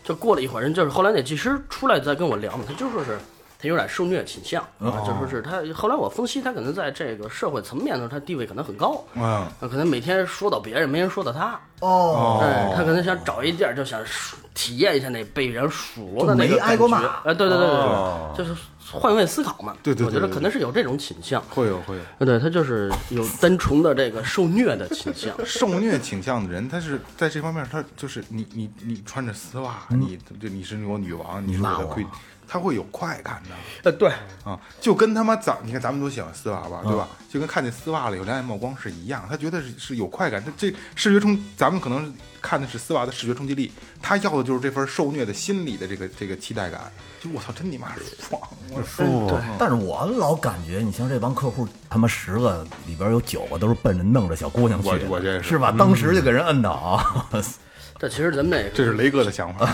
[0.03, 3.19] 就过了一会儿，人就是后来那技师出来再跟我聊嘛，他就说是。
[3.61, 5.61] 他有点受虐倾向，啊，就说是他。
[5.75, 11.59] 后来我分析，他可能在这个社会层面上，他地位可能很高，嗯，啊，可能每天说到别人，没人说到他。
[11.81, 16.73] 哦，哎，他可能想找一地儿，就想数体验一下那被人数落的那个感觉。
[16.73, 18.55] 挨过骂哎，对对对对就是
[18.93, 19.75] 换位思考嘛。
[19.83, 21.43] 对对对我觉得可能是有这种倾向。
[21.51, 22.03] 会有会有。
[22.19, 25.35] 呃对他就是有单纯的这个受虐的倾向。
[25.45, 32.07] 受虐倾向的人，他是在这方面，他就是你你你穿着丝袜，你这你是我女王，你是我的骂我 queen，
[32.49, 34.11] 他会有快感的呃，对，
[34.43, 37.07] 啊，就跟他妈咱你看咱们都喜欢丝袜吧，对吧？
[37.31, 43.71] 就跟看见丝袜了有两眼冒光是一样，他觉得是是有快感，他这视觉冲，咱们可能看的是丝袜的视觉冲击力，
[44.01, 46.91] 他要的就是这份受虐的心理的这个这个期待感，
[47.21, 47.89] 就我操，真你妈
[48.19, 48.41] 爽！
[48.71, 49.39] 我舒服。
[49.59, 55.75] 但是我老感觉，你像这帮客户，他妈十个里边有九个都是奔着弄着小姑娘去的，我我这是是吧？
[55.79, 56.99] 当时就给人摁倒，
[57.99, 59.69] 这其实咱们这这是雷哥的想法，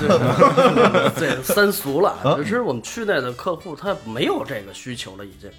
[1.16, 2.38] 这 三俗了。
[2.42, 5.50] 其实我们区内的客户他没有这个需求了，已经。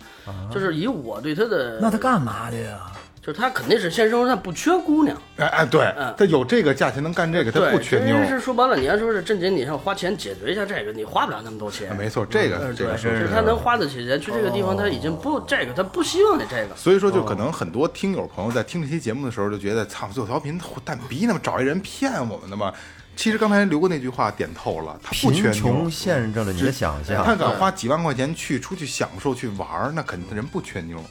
[0.52, 2.92] 就是以我对他的，那他干嘛去呀？
[3.26, 5.18] 就是他肯定是现实生活上不缺姑娘。
[5.38, 11.90] 哎哎，对嗯他有这个价钱能干这个，他对，不缺妞其实是说白了，你要说是正经，你要花钱解决一下这个，你花不了那么多钱。
[11.90, 16.76] 哎没错，这个这个是他能花得起钱去这个地方，他已经不这个，他不希望你这个。
[16.76, 22.72] 所以说，就可能很多听友朋友在听这期节目的时候，就觉得操，最后调频蛋逼，那么找一人骗我们的嘛。
[23.16, 27.36] 其实刚才刘哥那句话点透了，他不缺贫妞穷，限制了你的想象他。
[27.36, 31.02] 敢花几万块钱去出去享受去玩儿，那肯定人不缺妞，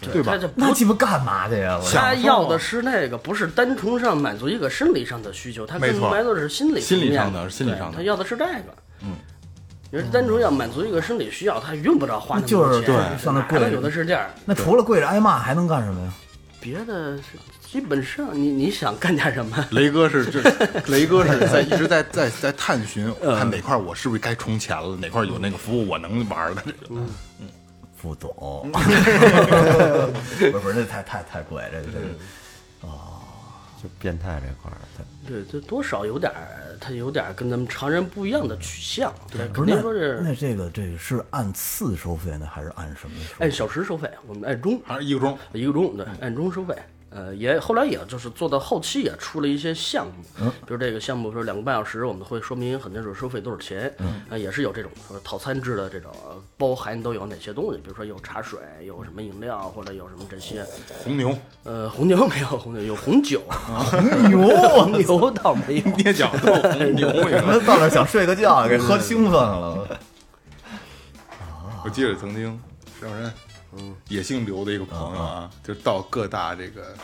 [0.00, 0.38] 对吧他？
[0.38, 1.80] 就不那鸡巴干嘛的呀？
[1.92, 8.74] 他要的是那个，不是单纯上满足一个生理上的需求，他更没错埋的是心理心理上的心理上的他要的是这个。
[9.02, 9.16] 嗯，
[9.90, 14.28] 你说单纯要满足一个生理需要，他用不着花那么就是多钱，对上那有的是这样。
[14.44, 16.12] 那除了跪着挨骂还能干什么呀？
[16.60, 19.66] 别的是基本上你你想干点什么？
[19.72, 20.40] 雷哥是这，
[20.90, 26.62] 雷哥是在一直在在在探寻，看哪块儿我是不是该充钱了，哪块儿有那个服务我能玩儿的。
[26.62, 27.06] 副总，
[28.04, 28.78] 不懂， 不
[30.38, 33.22] 是不是，那太太太贵，这个这哦
[33.82, 39.10] 就变态这块儿，他对，这多少有点儿，他有点儿跟咱们常人不一样的取向。
[39.30, 43.34] 对，不是那肯定说是那这个这个是按次收费呢，还是按什么收？
[43.38, 46.74] 按小时收费，我们按钟还是一个钟，一个钟，对，按钟收费。
[47.14, 53.94] 呃，也后来也就是做到后期也出了一些项目，比如这个项目说两个半小时，我们会说明很清楚收费多少钱，
[54.28, 60.66] 啊，也是有这种说套餐制的这种，呃包含都有哪些东西，比如说有茶水，有什么饮料，或者有什么这些，
[61.04, 61.36] 红牛。
[61.62, 65.84] 呃，红牛没有红牛，有红酒，红牛， 红牛倒没有。
[65.96, 67.08] 捏脚豆红牛，
[67.60, 69.86] 到那儿想睡个觉，给喝兴奋了。
[71.84, 72.60] 我记得曾经
[72.98, 73.32] 石小人，嗯，
[74.08, 76.94] 也姓刘的一个朋友啊，就到各大这个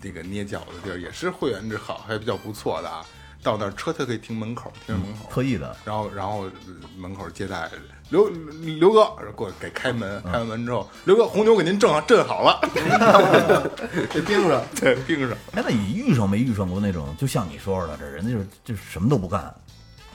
[0.00, 3.04] 这个捏脚的地儿，也是会员制好，还比较不错的啊。
[3.42, 6.52] 到那儿车他可以停门口，停门口，特意的，然后然后呃
[6.96, 7.70] 门口接待
[8.10, 9.04] 刘刘哥
[9.36, 12.58] 过来给开门，开完门之后，刘哥红牛给您正正好了，
[14.10, 15.30] 这冰上， 对，冰上。
[15.52, 19.54] 哎，那你遇上没遇上过那种，就像你说的，这人家就是就是什么都不干，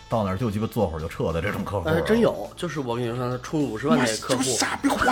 [0.10, 1.88] 到那儿就鸡巴坐会儿就撤的这种客户？
[1.88, 4.44] 哎，真有，就是我跟你说，他充五十万那客户。
[4.44, 5.06] 傻逼话，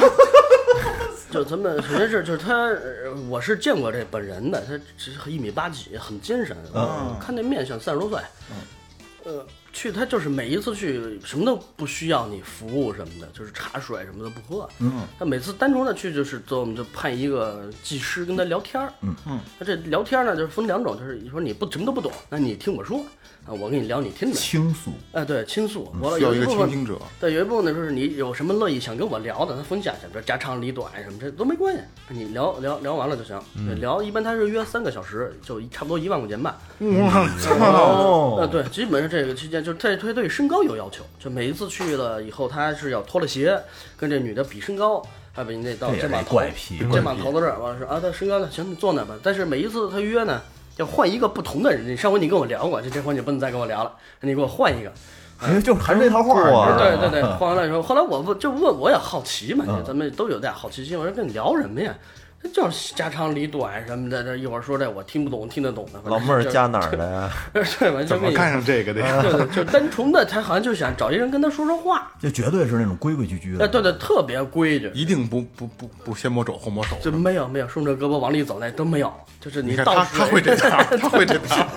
[1.31, 7.15] 就咱们首先是就是他，呃我是见过这本人的，他只是一米八几，很精神，嗯。
[7.19, 8.19] 看那面相三十多岁，
[9.25, 19.15] 呃，去他就是每一次去什么都不需要你服务什么的，就是茶水什么的不喝，嗯，他每次单纯的去就是做我们就派一个技师跟他聊天儿，嗯。
[19.27, 23.05] 嗯，他这聊天呢就是分两种，就是你说你不什么都不懂，那你听我说
[23.49, 27.01] 啊，我跟你聊你听着，倾诉，哎对，倾诉，完了需要一部分倾听者。
[27.19, 33.41] 对，有一部分呢，就是你有什么乐意想跟我聊的，他分享一下，比如家长里短什么，这都没关系，你聊聊聊完了就行。
[33.65, 36.59] 对，聊一般他是约三个小时，就差不多一万块钱吧。
[36.79, 43.59] 哦呃， 对，基本上这个期间，就是他他对身高有要求，就每一次去了以后，他是要脱了鞋
[43.97, 45.01] 跟这女的比身高，
[45.33, 49.17] 还不你得到这也肩膀头，怪癖肩膀头到这儿，完了说啊，他身高呢，行，你坐那吧。
[49.23, 50.39] 但是每一次他约呢，
[50.79, 51.85] 要换一个不同的人。
[51.85, 54.91] 你上回你跟我聊过，这这回你不能再跟我聊了，你给我换一个。
[55.41, 61.93] 哎，就还是那套话啊，对对对， 换完了以后，后来我不就问我也好奇嘛，咱们都有点好奇心，我说跟你聊什么呀？
[62.53, 65.99] 就是家长里短什么的，这一会儿说这我听不懂，听得懂的。
[66.05, 67.29] 老妹儿就家哪儿的呀？
[67.53, 69.21] 对，完就跟你怎么看上这个的呀？
[69.21, 73.65] 对对，就单纯的他好像就想找一人跟他说说话，这绝对是那种规规矩矩的。
[73.65, 76.97] 哎，对对，特别规矩，一定不不不不先摸肘后摸手。
[77.01, 81.67] 就没有没有顺着胳膊往里走那都没有，就是你倒水他他会这套， 他会这套。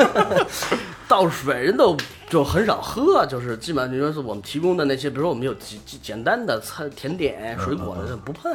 [1.08, 1.94] 倒水人都
[2.30, 8.50] 就很少喝，就是基本上就是我们提供的那些，比如说我们有简简单的餐甜点、水果的不碰，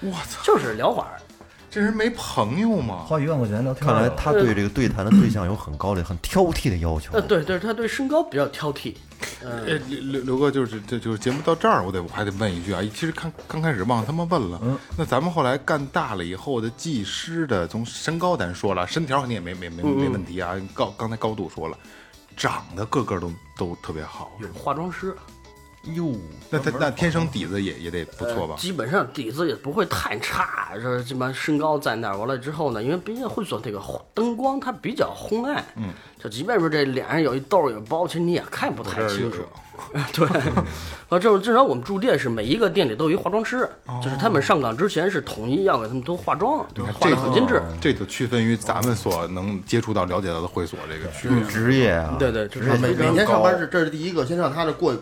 [0.00, 1.08] 我操，就是聊会儿。
[1.70, 3.04] 这人没朋友吗？
[3.06, 7.12] 花一万块钱聊天，看来他对这个对谈的对象有很高的、很挑剔的要求。
[7.12, 7.20] 呃，。
[7.20, 8.94] 对对，他对身高比较挑剔，
[9.42, 14.60] 嗯、呃，刘刘刘哥，就是这就是节目到这儿，我得我还得问一句啊，其实刚刚开始忘他妈问了，
[14.96, 21.76] 那咱们后来干大了以后的技师的，从身高咱说了，身条肯定也没没没没问题啊，高刚才高度说了，
[22.34, 25.14] 长得个个都都特别好，有化妆师，
[25.94, 26.14] 哟，
[26.50, 28.60] 那他那天生底子也也得不错吧呃？
[28.60, 33.80] 基本上底子也不会太差，这基本上身高在那儿，完了之后呢，因为毕竟会所这个
[34.14, 35.90] 灯光它比较昏暗，嗯，
[36.22, 39.38] 就即便说这脸上有一痘儿有包，其实你也看不太清楚。
[40.12, 40.26] 对，
[41.08, 43.68] 啊，这至少我们住店是每一个店里都有一化妆师，
[44.02, 47.62] 就是他们上岗之前是统一要给他们都化妆，就是化这的很精致。
[47.80, 51.40] 这就区分于咱们所能接触到、了解到的会所这个区别。
[51.48, 54.92] 职业啊，对对，就是每每天上班是这是第一个，先让他这过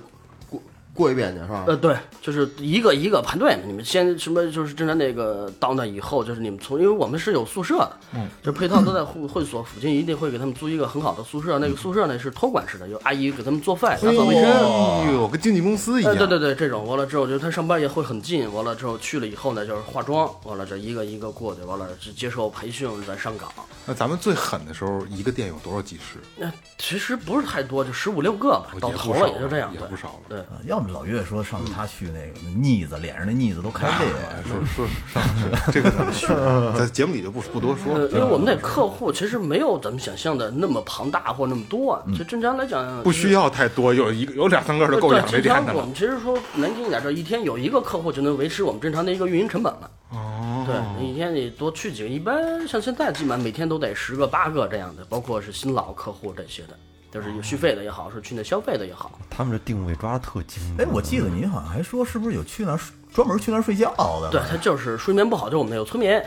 [0.97, 1.65] 过过一遍去是吧？
[1.67, 3.57] 呃，对，就是一个一个排队。
[3.67, 11.59] 你们先什么，就是正常那个到那以后，就是你们从，因为我们是有宿舍的，嗯，就配套都在会会所附近，一定会给他们租一个很好的宿舍。
[11.59, 14.45] 那个宿舍呢是托管式的，有阿姨给他们做饭、打扫卫生。
[14.45, 16.19] 哎呦，跟经纪公司一哎，样。
[16.19, 18.53] 对对对，这种完了之后，就是他上班也会很近。
[18.53, 23.49] 完了之后去了以后呢，就是化妆，完了这一个一个过去，完了是接受培训再上岗。
[23.85, 26.19] 那咱们最狠的时候，一个店有多少技师？
[26.37, 30.21] 那其实不是太多，就十五六个吧，到头了也就这样，也不少了。
[30.29, 30.39] 对。
[30.41, 38.09] 啊要么老岳说上次他去那个腻子，脸上那腻子都开裂了，说说上次这个咱们节目 里就不不多说了，。
[38.11, 45.95] 因为我们那客户其实没有咱们想象的那么庞大或那么多，就正常来讲不需要太多，有一个有两三个就够对养这店的了正常我们。
[45.95, 49.91] 其实说难听一点，这一天有一个客户就能维持我们正常的一个运营成本了。
[50.11, 56.79] 哦，对，一天你多去几个，一般像现在基本上每天都得十个八个这样的，包括是新老客户这些的，
[57.17, 59.19] 就是有续费的也好，是去那消费的也好。
[59.31, 63.91] 他们这定位抓的特精哎。，我记得您好像还说是不是有去那儿专门去那儿睡觉
[64.21, 64.29] 的？
[64.31, 66.23] 对，他就是睡眠不好，就我们那有催眠。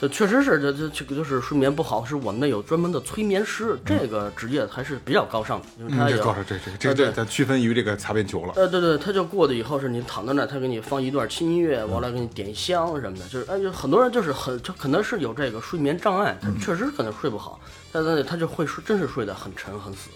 [0.00, 8.54] 这确实是，这这这个就是睡眠不好，是我们那有专门的催眠师，这个职业还是比较高尚的，因为他嗯，有这告诉这这这这咱区分于这个擦边球了。
[8.56, 17.60] 呃，对对，他就过的以后是你躺在那儿，他给你放一段轻音乐，完了给你点香什么的，就是哎，就很多人就是很，就可能是有这个睡眠障碍，他确实可能睡不好，
[17.92, 20.08] 但是他就会睡，真是睡得很沉很死，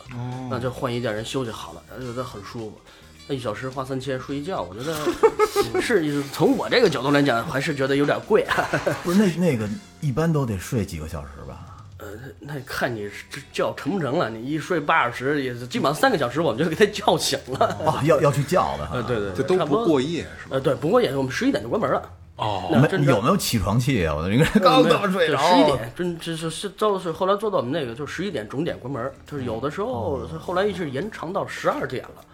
[0.48, 2.80] 那就换一家人休息好了，然后觉得很舒服。
[3.26, 8.42] 那一小时花三千睡一觉，我觉得是从我这个角度来讲，还是觉得有点贵。
[8.42, 8.68] 啊
[9.02, 9.68] 不是那那个
[10.00, 11.66] 一般都得睡几个小时吧？
[11.98, 12.06] 呃，
[12.40, 17.66] 那看你这觉成不成了，你一睡八小时，也是基本上三个小时我们就给他叫醒了。
[17.86, 20.56] 啊，要要去叫的对对，这都差不多过夜是吧？
[20.56, 22.02] 呃，对，不过夜我们十一点就关门了。
[22.36, 24.14] 哦，没那真的有没有起床气啊？
[24.14, 32.24] 我应该刚他妈睡着，十一点，真这是是招是后来做到我们那个，就十一点准点关门，就是有的时候后来一直延长到十二点了，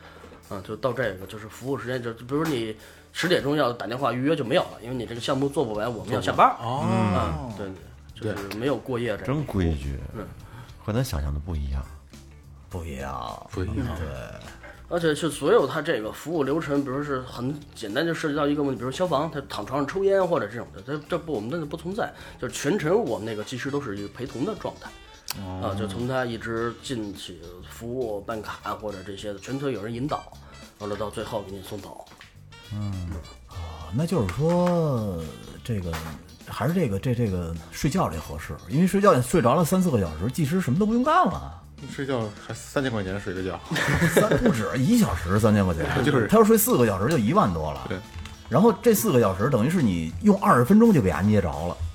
[0.51, 2.76] 啊，就到这个就是服务时间，就比如你
[3.12, 6.48] 十点钟要打电话预约就没有了，因为你这个项目做不完，我们要下班。
[6.61, 7.66] 哦，嗯，对
[8.20, 9.24] 对，就是没有过夜这个。
[9.24, 10.26] 真规矩，嗯
[10.84, 11.82] 和咱想象的不一样。
[12.68, 13.86] 不一样，不一样。
[13.98, 14.07] 对
[14.88, 24.90] 而且是所有它这个服务流程，比如是很简单，就涉及到一个问题，比如消防，他躺床上抽烟或者这种的，这这不我们那个不存在，就是全程我们那个技师都是一个陪同的状态。
[25.40, 27.38] 啊，就从他一直进去
[27.68, 30.32] 服务办卡或者这些的，全程有人引导，
[30.81, 32.05] 完了到最后给你送走。
[32.74, 32.93] 嗯，
[33.49, 35.18] 啊那就是说
[35.64, 35.93] 这个
[36.47, 41.57] 还是这个这这个睡觉这合适，因为睡觉睡着了三四个小时，技师什么都不用干了。
[41.91, 43.59] 睡觉还三千块钱睡个觉，
[44.14, 47.87] 三不止一小时三千块钱， 就是他要睡四个小时就一万多了。
[47.89, 47.99] 对，
[48.51, 51.76] 然后这四个小时等于是你用二十分钟就给它捏着了，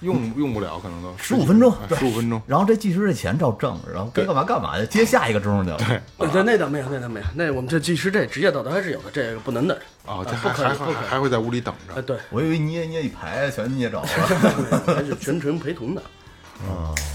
[0.00, 2.40] 用用不了，可能都十五分钟十五分钟。
[2.46, 5.76] 然后这技师这钱照挣，然后该干嘛干嘛去，接下一个钟去了。
[5.78, 9.78] 对，呃对，那倒没有，那倒没有，那我们这技师这职业道德还是有的，这个不能的。
[10.06, 12.02] 哦，这啊不还还会在屋里等啊，着。
[12.02, 14.06] 对，我以为捏捏一排全捏着了。
[14.86, 16.02] 还是全程陪同的。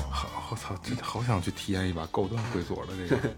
[0.09, 3.21] 好，我操，真的好想去体验一把高端会所的这个。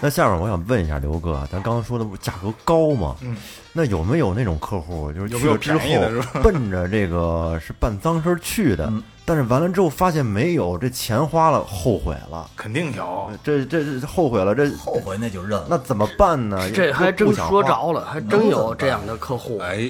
[0.00, 3.16] 那下面我想问一下刘哥，咱刚刚说的不是价格高吗？
[3.22, 3.36] 嗯，
[3.72, 15.66] 那有没有那种客户，就是有没有去了之后奔着这个是办脏事儿去的，嗯但是完了之后发现没有，这钱花了，后悔了，肯定有，这这这后悔了，这后悔那就认了。
[15.70, 16.68] 那怎么办呢？
[16.72, 19.58] 这还真说着了，还真有这样的客户。
[19.58, 19.88] 哎，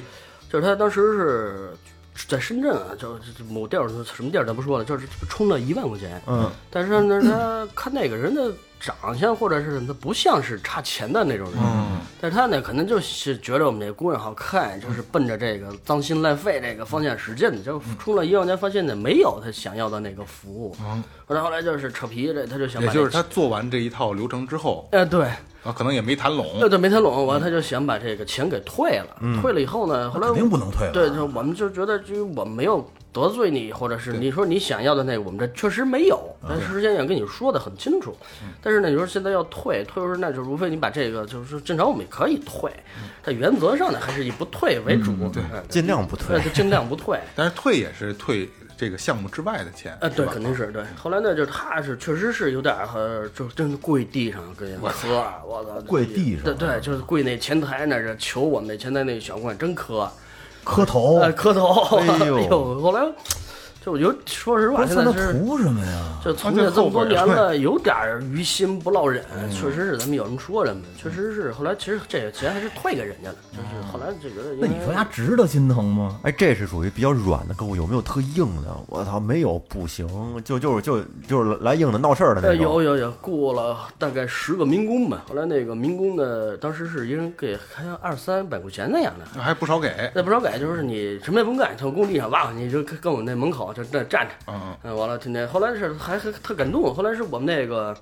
[0.51, 1.72] 就是他当时是
[2.28, 6.20] 在深圳啊，就就某地儿什么地儿咱不说了，就是充了一万块钱。
[6.26, 20.74] 嗯，但是呢，他看那个人的长相或者是他不像是差钱的那种人，嗯，但是他呢可能就是觉得我们这姑娘好看，就是奔着这个脏心烂肺这个方向使劲的，就出了一万块钱，发现呢没有他想要的那个服务。
[20.83, 25.28] 嗯，后来后来就是扯皮，这他就想把这也就是他做完这一套流程之后，哎对。
[25.62, 26.70] 啊，可能也没谈拢对。
[26.70, 29.09] 对，没谈拢，完他就想把这个钱给退了。
[29.43, 36.35] 退了以后呢，后来肯定不能退了对，就我们就觉得，就我们没有得罪你，或者是你说你想要的那个，我们这确实没有。
[36.49, 38.17] 但是之前也跟你说的很清楚。
[38.63, 42.71] 但是呢，你说现在要退，退说那就无非你把这个，就是说正常我们也可以退，
[43.23, 45.13] 但原则上呢还是以不退为主。
[45.33, 46.41] 对，尽量不退。
[46.53, 47.19] 尽量不退。
[47.35, 50.83] 但是退也是退这个项目之外的钱，呃，对，肯定是对。
[50.97, 56.45] 后来呢，就是他是确实是有点儿和，就真的跪地上跟人磕，我操，跪地上。
[56.45, 60.11] 对对，就是跪那前台那儿求我们那前台那小姑娘真磕，
[60.65, 63.01] 磕头，呃，磕头，哎呦后来
[63.85, 65.33] 就我觉得说实话，现在是。
[65.33, 66.20] 图什么呀？
[66.22, 71.51] 就从业这么多年了，有点儿于心不落忍，确实是咱们有什么说什么，确实是。
[71.53, 76.20] 后来其实这个钱还是退给人家了，就是后来就觉得，那你说他值得心疼吗？
[76.24, 78.76] 哎，这是属于比较软的客户，有没有特硬的？
[78.87, 80.07] 我操，没有不行，
[80.45, 82.64] 就就是就就是来硬的闹事儿的那呃，种。
[82.64, 85.24] 有有有，雇了大概十个民工吧。
[85.26, 89.24] 后来那个民工呢，当时是一人给还像二三百块钱那样的。
[89.35, 90.11] 那还不少给。
[90.14, 95.47] 那不少给，就是你什么也甭干，从工地上挖，你就跟我那门口就那站着，嗯嗯，完了天天。
[95.49, 97.97] 后来是还还特感动，后来是我们那个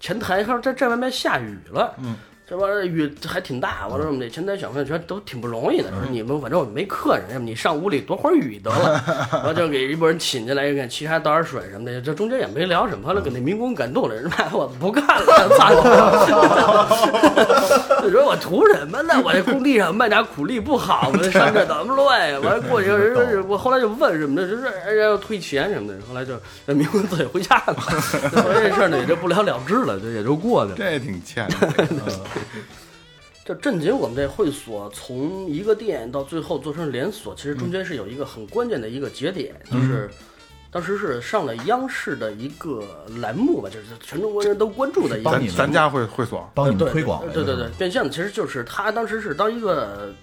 [0.00, 2.16] 前台，他说在站外面下雨了，嗯。
[2.52, 15.72] 这玩意儿雨还挺大，完了我们那前台小朋友觉得都挺不容易的，说你们反正我没客人，你上屋里躲会儿雨得了， 然后就给一拨人请进来，给沏茶倒点水什么的，这中间也没聊什么，了给那民工感动了，人妈我不干了，操！
[18.04, 19.14] 你说我图什么呢？
[19.24, 21.22] 我这工地上卖点苦力不好吗？
[21.30, 22.38] 上这怎么乱呀？
[22.40, 26.34] 完了过去人说是，我后来就问什么的，就是人家要退钱什么的，后来就
[26.66, 27.74] 那民工自己回家了。
[28.30, 30.76] 这事儿呢也就不了了之了，就也就过去了。
[30.76, 31.56] 这也挺欠的。
[33.44, 40.08] 就正经我们这会所从一个店到最后做成连锁，其实中间是有一个很关键的一个节点，就是
[40.70, 42.84] 当时是上了央视的一个
[43.20, 50.14] 栏目吧，就是全中国人都关注的一个咱帮你咱家会会所，帮你对们推广的对对对，变相的其实就是他当时是当一个呃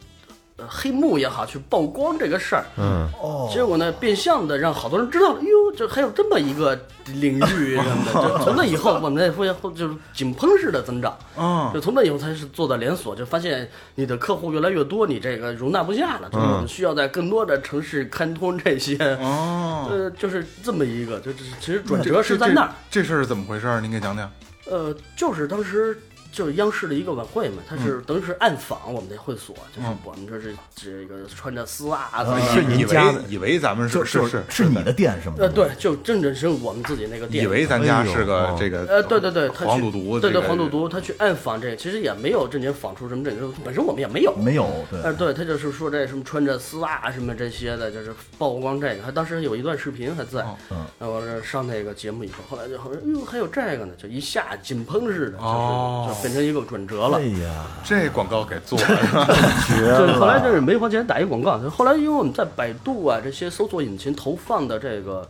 [0.67, 22.69] 黑幕也好去曝光这个事儿，嗯，哦，结果呢变相的让好多人知道了，哟，这还有这么一个领域什么的，就从那以后我们这会后就是井喷式的增长，嗯就从那以后才是做的连锁，就发现你的客户越来越多，你这个容纳不下了，就是我们需要在更多的城市开通这些，哦， 呃，就是这么一个，就就是其实转折是在那儿。
[22.89, 23.79] 这这事儿是怎么回事儿？
[23.81, 24.29] 您给讲讲。
[24.69, 25.99] 呃，就是当时
[26.31, 35.35] 就是央视的一个晚会嘛，他是等于是暗访我们的会所，就是我们这是这个穿着丝袜子，是你以家的为以为咱们是是是是你的店是吗？
[35.39, 44.35] 呃，对，就正正是我们自己那个店，以为咱家是个哦这个呃，对对对，他去黄赌毒，对对黄赌毒，他去暗访这个，其实也没有正经访出什么这个，本身我们也没有。
[44.35, 49.01] 没有，对，呃，对他就是说这什么穿着丝袜什么这些的，就是曝光这个。
[49.03, 57.23] 他当时有一段视频还在，嗯，然后这上那个节目以后，后来就好像哟还有这个呢，就一下井喷似的，就是、哦就变成一个转折了哎。
[57.43, 59.27] 呀，这广告给做了？
[59.67, 60.39] 绝对，后来。
[60.39, 61.59] 就是没花钱打一广告。
[61.69, 65.27] 后来因为我们在百度啊这些搜索引擎投放的这个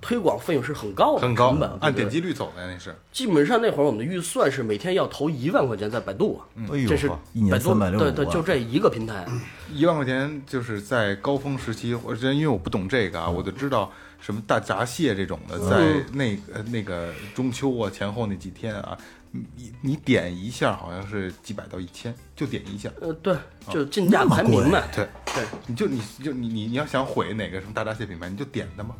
[0.00, 2.94] 推广费用是很高的，很高按点击率走的那是。
[3.12, 9.24] 基本上那会儿我们的预算是每天要投一万块钱在百度啊，哎呦这是一年百度365对对，就这一个平台。
[9.72, 18.98] 一万块钱就是在高峰时期，我之前因为我不懂这个啊，我就知道什么大闸蟹这种的，在那呃那个中秋啊前后那几天啊，
[19.32, 22.90] 你你点一下好像是几百到一千，就点一下。
[23.00, 23.36] 呃，对，
[23.70, 24.82] 就竞价排名嘛。
[24.94, 28.94] 对对，你就你就你你你要想毁哪个什么大闸蟹品牌，你就点它嘛，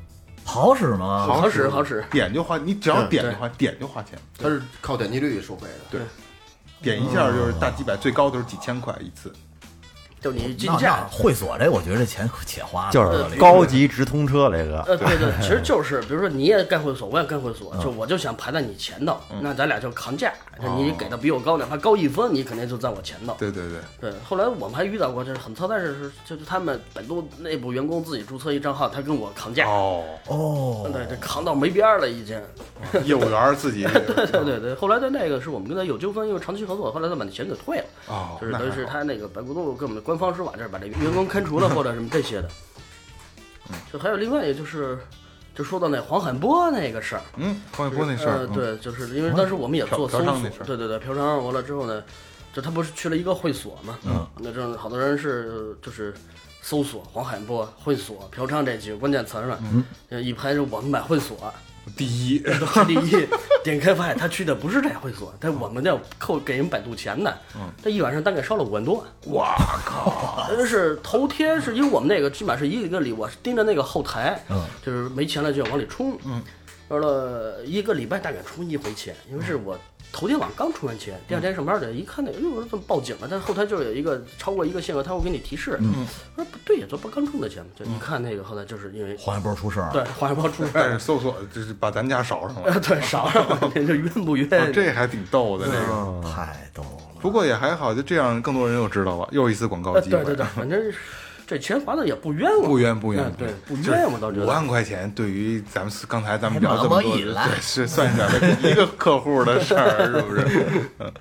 [0.45, 1.27] 好使吗？
[1.27, 2.05] 好使好使。
[2.11, 4.19] 点就花，你只要点的话，点就花钱。
[4.39, 5.85] 它是靠点击率收费的。
[5.91, 6.01] 对，
[6.81, 9.33] 点一下就是大几百，最高都是几千块一次。
[10.21, 14.83] 就你竞那价，会所这，我觉得这钱且花了就是高级直通车这个。
[14.83, 23.35] 呃，对对，其实就是，比如说你也干会所，我也干会所，就我就想排在你前头，那咱俩就扛价，就你给的比我高，哪怕高一分，你肯定就在我前头。
[23.39, 32.39] 对对对，对，后来我们还遇到过，就是很操蛋的是，就是他们百度内部员工自己注册一账号，他跟我扛价，哦，哦，对，这扛到没边儿了已经。
[33.05, 42.51] 业务员自己 对对对，后来的那个是我们跟他有纠纷，因为长期合作，后来他把那钱给退了，哦，就是等于是他那个百度跟我们的官方说法，就是把这员工开除了或者什么这些的。
[43.93, 44.99] 就还有另外，一个就是
[45.55, 52.03] 就说到那黄海波那个事儿，嗯，黄海波那事儿呃，，嗯，对，就是因为当时我们也做搜索对对对，嫖娼完了之后呢，
[52.53, 56.13] 就他不是去了一个会所嘛，嗯，那这好多人是就是
[56.61, 59.59] 搜索黄海波会所嫖娼这几个关键词儿嘛，
[60.09, 61.55] 嗯，一拍就我们买会所，
[61.97, 63.27] 第一，都是第一，
[63.63, 67.39] 点开发现他去的不是这会所，但我们要扣给人百度钱的，
[67.83, 74.61] 他一晚上单给烧了五万多，哇靠，真是头天是因为我们那个基本上是一个一个里，我是盯着那个后台，嗯。
[74.85, 76.43] 就是没钱了就要往里充，嗯，
[76.89, 79.79] 完了一个礼拜大概充一回钱，因为是我
[80.13, 83.29] 头天晚上刚充完钱，第二天上班的一看那个，哎呦，我说怎么报警了？
[83.31, 86.07] 但后台就有一个超过一个限额，他会给你提示，嗯，
[86.37, 87.71] 我说不对呀，这不刚充的钱吗？
[87.79, 94.47] 就一看那个后来就是因为黄海波出事儿，对黄海波出事儿但是，搜索就是把咱家烧上了，呃， 对，少上了，这冤不冤？
[94.61, 96.21] 哦这还挺逗的这个。
[96.29, 96.89] 太逗了。
[97.21, 100.17] 不过也还好，就这样更多人又知道了，又一次广告呃，机会。
[100.25, 100.95] 对对对，反正是
[101.51, 104.47] 这钱花的也不冤枉，不冤不冤嗯，对，不冤枉，我倒觉五。
[104.47, 110.65] 万块钱对于咱们刚才咱们聊这么多，对，是算下来一个客户的事儿，是不是？
[111.01, 111.13] 嗯。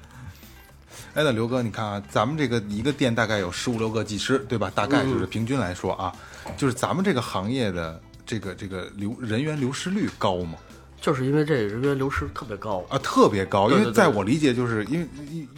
[1.16, 4.72] 哎，那刘哥，你看啊，咱们这个一个店大概有十五六个技师，对吧？
[4.76, 6.14] 大概就是平均来说啊，
[6.56, 10.60] 就是咱们这个行业的这个这个流人员流失率高吗？
[11.02, 15.08] 就是因为这人员流失特别高，啊，特别高，因为在我理解，就是因为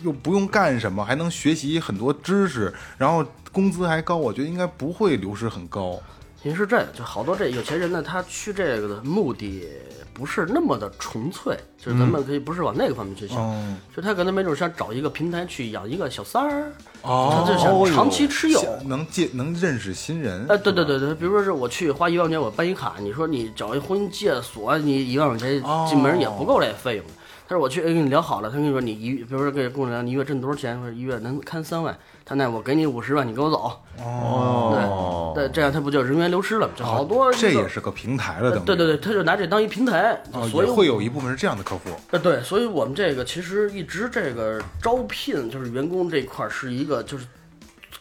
[0.01, 5.99] 又不用干什么，还能学习很多知识，然后工资还高，我觉得应该不会流失很高。
[6.43, 9.67] 因为是这样，就好多这有钱人呢，他去这个的目的
[10.11, 16.71] 不是那么的纯粹，就是咱们可以不是往那个方面去想，嗯，就他可能没准想找一个平台去养一个小三儿，
[17.03, 18.59] 哦他就想长期持有。
[18.85, 20.43] 能借能认识新人。
[20.49, 27.05] 呃，对对对对，比如说是我去花一万块钱我办一卡，你说你找一婚姻介所，你一万块钱哦进门也不够这费用。
[27.51, 31.93] 但是我去哎跟你聊好了，他跟你说你一，比如说跟姑娘聊你一月挣多少钱，或者一月能看三万，
[32.23, 33.77] 他那我给你五十万，你跟我走。
[34.01, 36.73] 哦，对，这样他不就人员流失了吗？
[36.77, 41.89] 就好多、这也是个平台了，对对对，他就拿这当一平台，哦，所以也会有一部分是这样的客户。
[42.11, 47.25] 呃对，所以我们这个其实一直这个招聘就是员工这一块儿是一个就是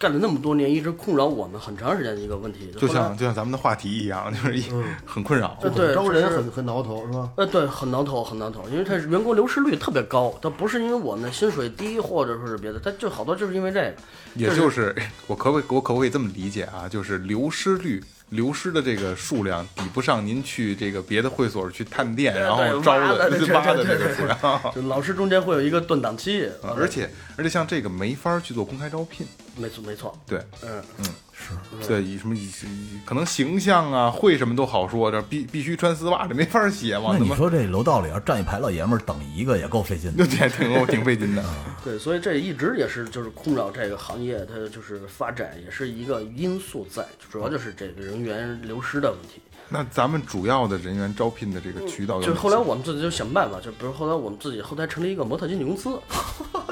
[0.00, 2.72] 干了那么多年，一直困扰我们很长时间的一个问题。
[2.78, 4.64] 就像就像咱们的话题一样，就是一
[5.04, 5.58] 很困扰。
[5.60, 7.30] 呃对招人很很挠头是吧？
[7.36, 13.94] 呃，对，很挠头，很挠头，因为他员工流失率特别高，他不是因为我们的薪水低，或者说是别的，他就好多就是因为这个。
[14.36, 14.96] 也就是
[15.26, 16.88] 我可不可以我可不可以这么理解啊？
[16.88, 18.02] 就是流失率。
[18.30, 24.38] 流失的这个数量抵不上您去这个别的会所去探店，然后招的 挖的这个数量。
[24.72, 29.26] 就老师中间会有一个断档期，啊而且而且像这个没法去做公开招聘，
[29.60, 40.48] 没错没错，对嗯嗯是，对，以什么以以可能形象啊，会什么都好说，这必必须穿丝袜，这没法写嘛，那你说这楼道里要站一排老爷们儿等一个也够费劲的 对。
[40.48, 41.44] 挺挺挺费劲的。
[41.84, 49.40] 对，所以这一直也是就是困扰这个行业，它就是发展也是一个因素在，主要就是这个人员流失的问题。
[49.70, 55.98] 那咱们主要的人员招聘的这个渠道就是后来我们自己就想办法，就比如后来我们自己后台成立一个模特经纪公司，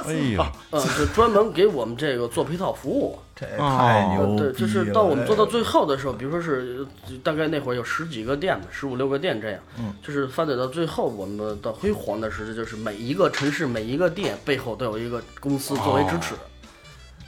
[0.05, 3.19] 哎呀，嗯，就专门给我们这个做配套服务。
[3.37, 4.51] 这太牛逼了！
[4.51, 16.35] 对，就是到我们做到最后的时候，比如说是呃大概那会儿有十几个店嘛，十五六个店这样，嗯，就是发展到最后，我们的辉煌的时候，就是每一个城市每一个店背后都有一个公司作为支持，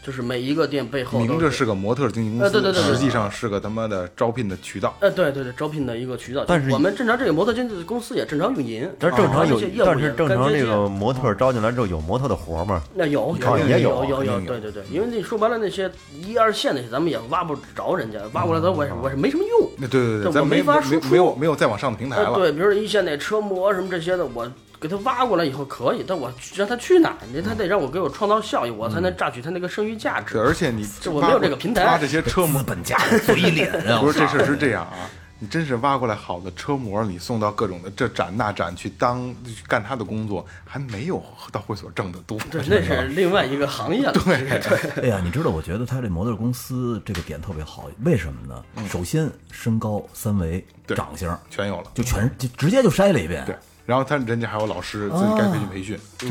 [0.02, 4.96] 就是每一个店背后都明着是个模特经纪公司，呃对对对对实际上是个他妈的招聘的渠道。
[5.00, 6.44] 呃，对对对，招聘的一个渠道。
[6.48, 12.82] 但是我们正常这个模特经纪公司也正常运营，但是正常有啊这些业，务但是正常这个模特招进来之后有模特的活吗？
[12.94, 13.36] 那有
[13.68, 19.70] 也有有有对对对，因为那说白了那些一二线那些咱们也挖不着人家，挖过来咱我也我是没什么用。
[19.76, 22.34] 那对对对，咱没法输出没有没有再往上的平台呃，了。
[22.34, 24.50] 对，比如说一线那车模什么这些的，我
[24.80, 27.16] 给他挖过来以后可以，但我让他去哪儿？
[27.32, 30.34] 你他得让我给我创造效益，我才能榨取他那个剩余价值。
[30.34, 34.00] 对，而且你这我没有这个平台挖这些车模本家的嘴脸啊！
[34.02, 41.22] 不是这事是这样啊，你真是挖过来好的车模，你送到各种的这展那展去当去干他的工作，还没有
[41.52, 42.38] 到会所挣的多。
[42.50, 44.12] 对，那是另外一个行业了。
[44.24, 48.64] 对对，哎呀，你知道，我觉得他这模特公司这个点特别好，为什么呢？
[48.88, 51.90] 首先身高、三围、对长相全有了。
[51.94, 53.44] 就全就直接就筛了一遍。
[53.44, 53.54] 对，
[53.90, 55.98] 然后他人家还有老师自己该培训培训。
[56.16, 56.28] 这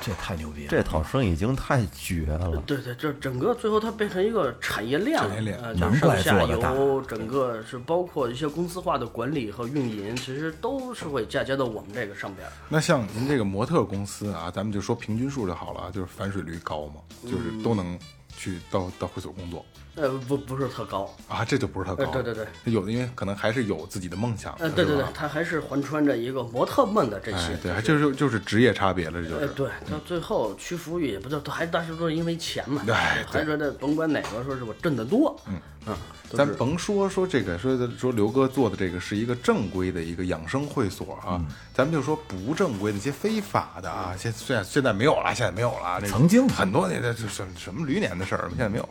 [0.00, 0.70] 这太牛逼了。
[0.70, 2.56] 这套生意经太绝了。
[2.64, 12.48] 对对，这整个最后它变成一个产业链，产业链呃，就难怪上下游，整个是包括一些公司化的管理和运营，其实都是会嫁接到我们这个上边。
[12.70, 16.94] 那像您这个模特公司啊，咱们就说平均数就好了，就是反水率高嘛，
[17.24, 17.98] 就是都能
[18.34, 19.62] 去到到会所工作
[19.94, 22.04] 呃，不不是特高，啊，这就不是特高。
[22.04, 24.54] 呃对对对，有的因为可能还是有自己的梦想。
[24.58, 29.52] 呃，对对对是吧，它还是环穿着一个模特梦的这些哎，，对，还就是就是职业差别了，这就呃，是。
[29.52, 35.94] 对，到最后屈服于也不知道，还当时都是因为钱嘛，哎对还觉得甭管哪个，说是我挣得多，嗯嗯，
[36.30, 48.90] 咱甭说说这个，说说刘哥做的这个是一个正规的一个养生会所啊，嗯咱们就说不正规的一些非法的啊，现现在现在没有了，现在没有了啊，这个曾经很多年的这什什么驴年的事儿，现在没有了，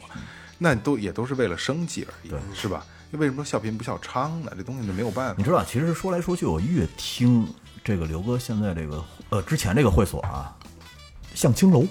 [0.64, 2.86] 那都也都是为了生计而已，是吧？
[3.10, 4.52] 那为什么说笑贫不笑娼呢？
[4.56, 5.36] 这东西就没有办法。
[5.36, 7.52] 你知道，其实说来说去，我越听
[7.84, 10.56] 这个刘哥现在这个呃之前这个会所啊，
[11.34, 11.84] 像青楼，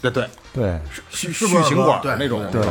[0.00, 0.80] 对对，对，
[1.10, 2.64] 续是不是续情馆对那种，对。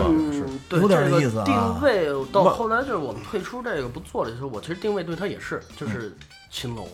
[0.79, 1.43] 有点这个意思啊。
[1.45, 6.15] 定位到后来就是我们退出这个不做了的时候，我其实定位对它也是就是
[6.49, 6.87] 青楼，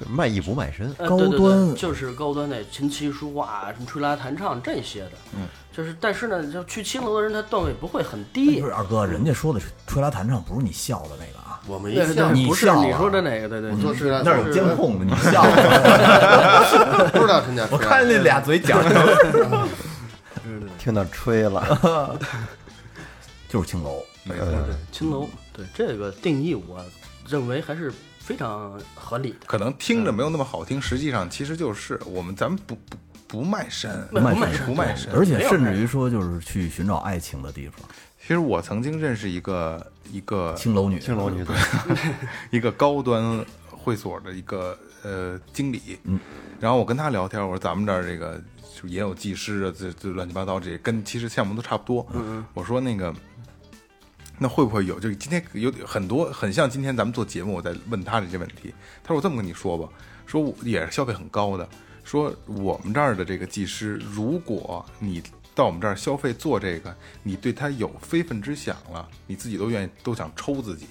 [0.00, 0.92] 就卖艺不卖身。
[0.94, 1.74] 高呃对对对端。
[1.74, 5.46] 就是高端的琴棋书画、什么吹拉弹唱这些的，嗯，
[5.76, 17.10] 就是但是呢，就去青楼的人他段位不会很低不，是二哥，人家说的是吹拉弹唱，不是你笑的那个啊，我们一对对笑你你笑啊说的哪个，对对，做吹拉那有监控的，你 笑的。
[17.12, 19.68] 不知道人家我看那俩嘴讲的，
[20.78, 22.18] 听到吹了，
[23.48, 24.02] 就是青楼。
[24.24, 24.46] 没错。
[24.90, 26.82] 青楼，对这个定义，我
[27.28, 29.38] 认为还是非常合理的。
[29.46, 32.96] 可能听着没有那么好听，实际上其实就是我们咱们不不
[33.26, 35.12] 不卖身，不卖卖身不卖身。
[35.12, 37.88] 而且甚至于说，就是去寻找爱情的地方，
[38.20, 41.52] 其实我曾经认识一个一个青楼女，青楼女子，
[42.50, 46.18] 一个高端会所的一个呃经理，嗯，
[46.60, 48.40] 然后我跟他聊天，我说咱们这儿这个
[48.74, 53.14] 就也有技师啊，这这乱七八糟这些，跟其实项目都差不多，嗯我说那个。
[54.38, 55.00] 那会不会有？
[55.00, 58.74] 就是今天有很多很像今天咱们做节目，我在问他这些问题。
[59.02, 59.88] 他说：“我这么跟你说吧，
[60.26, 61.66] 说我也是消费很高的。
[62.06, 65.20] 说我们这儿的这个技师，如果你
[65.56, 70.86] 到我们这儿消费做这个，你对他有非分之想了，你自己都愿意都想抽自己，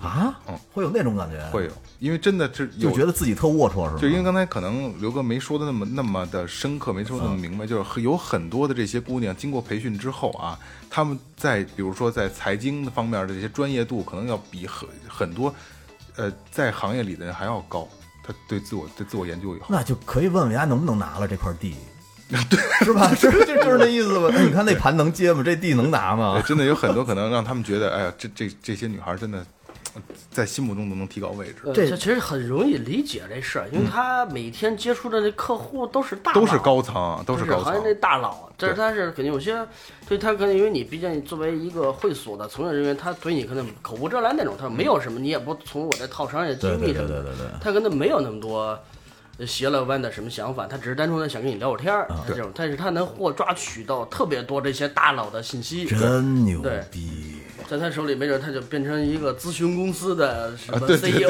[0.00, 0.58] 啊，嗯。
[0.72, 4.00] 会有那种感觉，会有，因为真的是就觉得自己特龌龊是吧？
[4.00, 10.58] 就因为刚才可能刘哥没说的那么那么的深刻，没说那么明白，就是有很多的这些姑娘经过培训之后啊，
[10.90, 15.54] 她们在比如说在财经方面的这些专业度，可能要比很很多
[16.16, 17.88] 呃在行业里的人还要高。
[18.26, 21.76] 她对自我对自我研究以后，那就可以问问人家能不能拿了这块地，
[22.50, 23.12] 对是吧？
[23.14, 24.30] 是就就是那意思吧？
[24.34, 25.42] 那你看那盘能接吗？
[25.44, 26.42] 这地能拿吗？
[26.46, 29.46] 真的有很多可能让他们觉得，哎呀，这这这些女孩真的呃
[30.30, 37.88] 在心目中都能提高位置，呃这这其实很容易理解这事儿，因为他每天接触的那客户都是大都是高层，都是高层是行业。
[37.88, 39.66] 内大佬，但是他是肯定有些，
[40.08, 47.58] 对他可能因为你毕竟作为一个会所的从业人员，他对你可能口无遮拦那种，他没有什么，你也不从我这套商业机对对密什么的，对对对对。
[47.60, 48.78] 他可能没有那么多
[49.38, 56.82] 呃斜了弯的什么想法，他只是单纯的想跟你聊会儿天儿，啊这种，但是他能获抓取到特别多这些大佬的信息，真牛对。
[56.90, 57.32] 逼！
[57.68, 61.28] 在他手里，没准他就变成一个咨询公司的什么 CEO，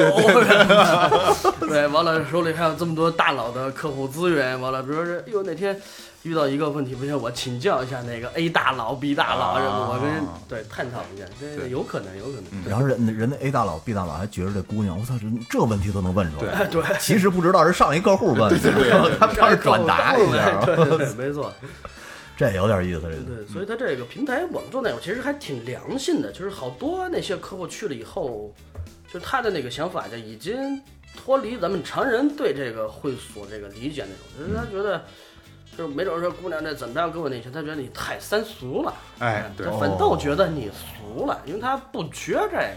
[1.67, 5.81] 对，完了手里还有这么多大佬的客户资源，完了，比如说，哎呦哪天
[6.27, 12.69] 遇到一个问题，不行，我请教一下那个 A 大佬、B 大佬，啊什么，我跟人对探讨一下，这有可能，有可能。
[12.69, 16.65] 然后人人家 A 大佬、B 大佬还觉得这姑娘，我操，这这问题都能问出来。
[16.65, 21.53] 对， 其实不知道是上一客户问的，他他是转达一下，对对对， 没错。
[22.35, 23.01] 这有点意思。
[23.01, 28.53] 这个对，所以他这个平台我们做那种其实还挺良心的，就是好多那些客户去了以后，
[29.11, 30.81] 就是他的那个想法就已经
[31.15, 35.03] 脱离咱们常人对这个会所这个理解那种，就是他觉得。
[35.77, 42.73] 就是没准说姑娘这怎么样跟我那些，他觉得你太三俗了，哎对他反倒觉得你俗了，因为他不缺这个。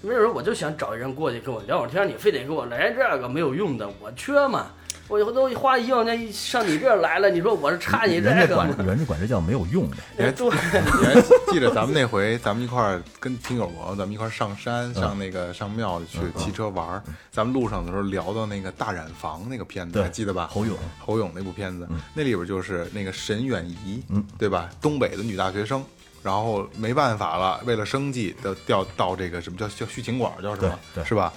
[0.00, 4.66] 没准说我就想找一人过去跟我聊会儿天，你非得给我来这个没有用的，我缺吗？
[5.08, 8.72] 我以后都花一万块钱上你这儿来了，你说我是差你这人家个吗？
[8.76, 9.96] 管人家管这叫没有用的。
[10.16, 11.20] 你还对，你还
[11.52, 17.02] 记得咱们那回，咱们一块儿跟听友朋友，咱们一块儿上山，上那个上庙去骑车玩儿。
[17.30, 20.48] 咱们路上的时候聊到那个大染坊那个片子，还记得吧？
[20.50, 24.02] 侯勇，侯勇那部片子，那里边就是那个沈远仪，
[24.38, 24.70] 对吧？
[24.80, 25.84] 东北的女大学生，
[26.22, 31.32] 然后没办法了，为了生计的调到这个什么叫叫续情馆叫什么，是吧？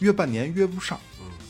[0.00, 0.98] 约半年约不上，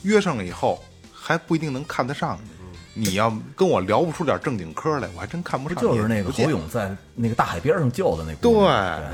[0.03, 0.83] 约上了以后
[1.13, 2.55] 还不一定能看得上你。
[2.97, 5.83] 你要跟我聊不出点正经嗑来，我还真看不不上。
[5.83, 8.53] 就是那个侯勇在那个大海边上救的那对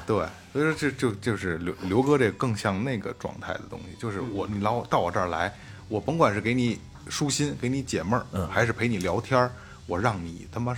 [0.07, 5.51] 对，所以说这就就是刘刘哥这更像那个状态的东西，就是我你老到我这儿来，
[5.89, 6.79] 我甭管是给你
[7.09, 8.47] 舒心，给你解闷儿，嗯。
[8.49, 9.51] 还是陪你聊天儿，
[9.87, 10.77] 我让你他妈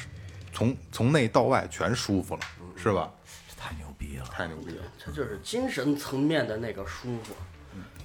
[0.52, 2.40] 从从内到外全舒服了，
[2.76, 3.10] 是吧？
[3.56, 4.24] 太牛逼了。
[4.26, 4.82] 太牛逼了！
[5.04, 7.34] 它就是精神层面的那个舒服。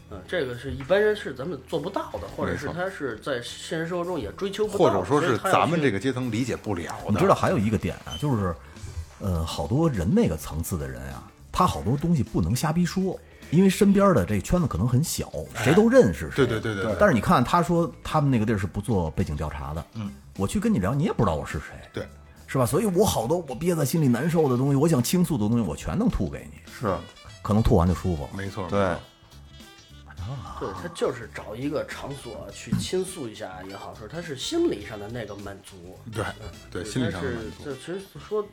[0.10, 7.10] 嗯，这个是一般人是咱们做不到的，或者是他是在现实生活中也追求不到，或者说是咱们这个阶层理解不了的。
[7.10, 8.56] 你知道还有一个点啊，就是，
[9.20, 13.20] 呃，好多人那个层次的人啊，他好多东西不能瞎逼说，
[13.52, 16.46] 因为身边的这圈子可能很小，谁都认识谁。
[16.46, 22.08] 哎对对对对对但是你看，他说他们那个地儿是不做背景调查的，嗯，我去跟你聊，你也不知道我是谁，对，
[22.48, 22.66] 是吧？
[22.66, 26.98] 所以我好多我憋在心里难受的东西，我想倾诉的东西，我全能吐给你，是
[27.42, 28.28] 可能吐完就舒服。
[28.36, 28.96] 没错，对，
[30.60, 35.98] 对他就是找一个场所去倾诉一下也好，说他是心理上的那个满足。
[36.12, 36.26] 对
[36.72, 37.64] 对，心理上的满足。
[37.64, 38.46] 这其实说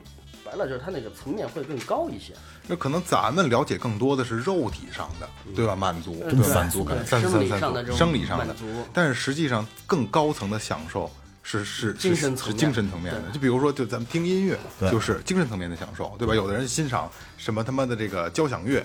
[0.43, 2.33] 白了，就是他那个层面会更高一些。
[2.67, 5.75] 那可能咱们了解更多的是肉体上的，对吧？
[5.75, 8.65] 满足，真满足感，对生理三三足，上的这种生理上的满足。
[8.93, 11.09] 但是实际上更高层的享受
[11.47, 13.29] 是是是精神层面精神层面的。
[13.31, 16.33] 就比如说，就咱们听音乐，对就是精神层面的享受，对吧？
[16.33, 17.09] 有的人欣赏
[17.45, 18.83] 什么他妈的这个交响乐，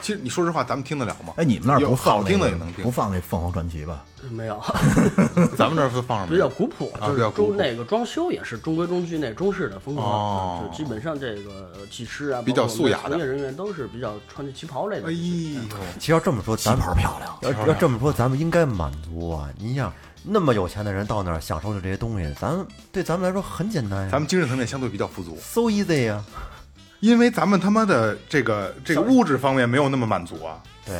[0.00, 1.34] 其实你说实话，咱们听得了吗？
[1.36, 4.02] 哎，你们那儿有不放好听那个的也能听不，放那凤凰传奇吧？
[4.30, 4.58] 没有，
[5.54, 6.30] 咱们这儿是放什么？
[6.30, 15.08] 比较古朴，啊就是比较古朴中那个装修也是中规中矩那中式的风格，哦就基本上这个技师啊，比较包括素雅的从业人员都是比较穿着旗袍类的。
[15.08, 15.60] 哎呦，
[15.98, 19.50] 其实要这么说，咱们旗袍漂亮要要这么说，咱们应该满足啊！
[19.58, 19.92] 你想，
[20.22, 26.24] 那么有钱的人到那儿享受着这些东西，咱对咱们来说很简单呀，咱们精神层面相对比较富足，so easy 呀。
[27.00, 30.94] 因为咱们他妈的这个这个物质方面没有那么满足啊，对。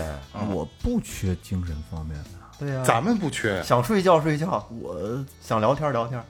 [0.51, 6.23] 我不缺精神方面的，对呀，咱们不缺，想睡觉睡觉，我想聊天聊天。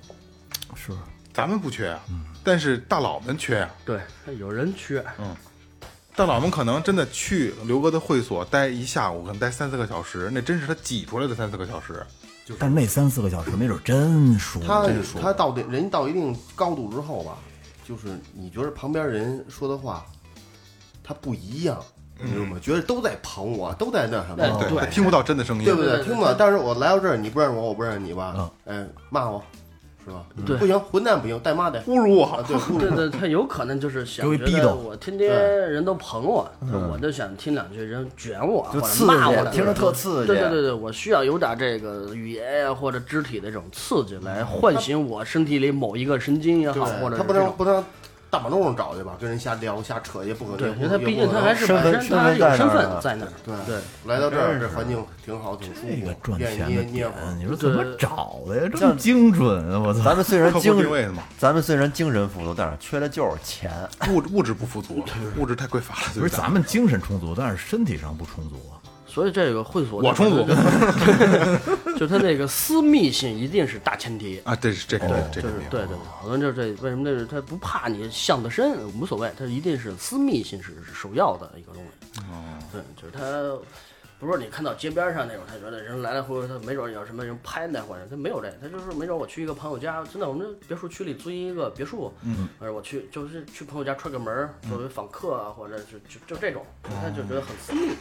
[0.74, 0.92] 是。
[1.32, 1.98] 咱们不缺呀，
[2.42, 3.70] 但是大佬们缺呀。
[3.84, 4.00] 对，
[4.38, 5.34] 有人缺，嗯。
[6.16, 12.04] 大佬们可能真的去刘哥的会所待一下午，可能待三四个小时，那真是他挤出来的三四个小时。
[12.58, 14.66] 但是那三四个小时没准真舒服。
[14.66, 17.38] 他真舒服他到得人到一定高度之后吧，
[17.90, 20.06] 就是你觉得旁边人说的话，
[21.02, 21.76] 他不一样，
[22.22, 22.56] 你知道吗？
[22.62, 26.00] 觉得都在捧我，都在那什么，哎对，听不到真的声音，对不对？
[26.04, 26.32] 听不到。
[26.32, 28.48] 但是我来到这儿，你不认识我，我不认识你吧？
[28.64, 29.42] 哎，骂我，
[30.04, 30.24] 是吧？
[30.46, 31.80] 对不行，混蛋不行，带骂的。
[31.82, 32.42] 侮辱我好，。
[32.42, 36.50] 对，侮辱对对，他有可能就是想觉得我逼斗我天天人都捧我，
[36.92, 47.84] 我就想听两句人卷我或者就刺激骂我听着特刺激对对对对，我需要有点这个语言呀或者肢体的这种刺激来唤醒我身体里某一个神经也好，或者他不能不能
[48.30, 50.58] 大马路上找去吧，跟人瞎聊瞎扯也不可能。
[50.58, 53.80] 对，因为他毕竟他还是身份本身他还是有身身份在那儿呢在那儿，对对。
[54.06, 55.88] 来到这儿，这环境挺好，挺舒服。
[55.88, 58.70] 这个赚愿意钱的捏捏点会儿，你说怎么找的呀？
[58.72, 59.78] 这么精准啊！
[59.78, 60.02] 我操！
[60.04, 63.70] 咱们虽然客户精定位的嘛，咱们虽然精神富足，但是缺的就是钱。
[64.08, 65.04] 物物质不富足，
[65.36, 66.00] 物质太匮乏了。
[66.14, 68.79] 不是咱们精神充足，但是身体上不充足啊。
[69.10, 70.46] 所以这个会所，我充足
[71.98, 74.40] 就他那个私密性一定是大前提。
[74.44, 82.20] 啊，对是这个这个就是个没有对对对，好多人就是这为什么这是他不怕你巷子深无所谓，他一定是私密性是是首要的一个东西。
[82.20, 83.60] 哦，对，就是他
[84.18, 97.92] 不是你看到街边上那种，他觉得人来来回回，他没准有什么人拍那或者他没有这，他就是没准我去一个朋友家，真的我们这别墅区里租一个别墅，嗯，我去就是去朋友家串个门儿，作为访客啊，或者是就就这种，他就觉得很私密。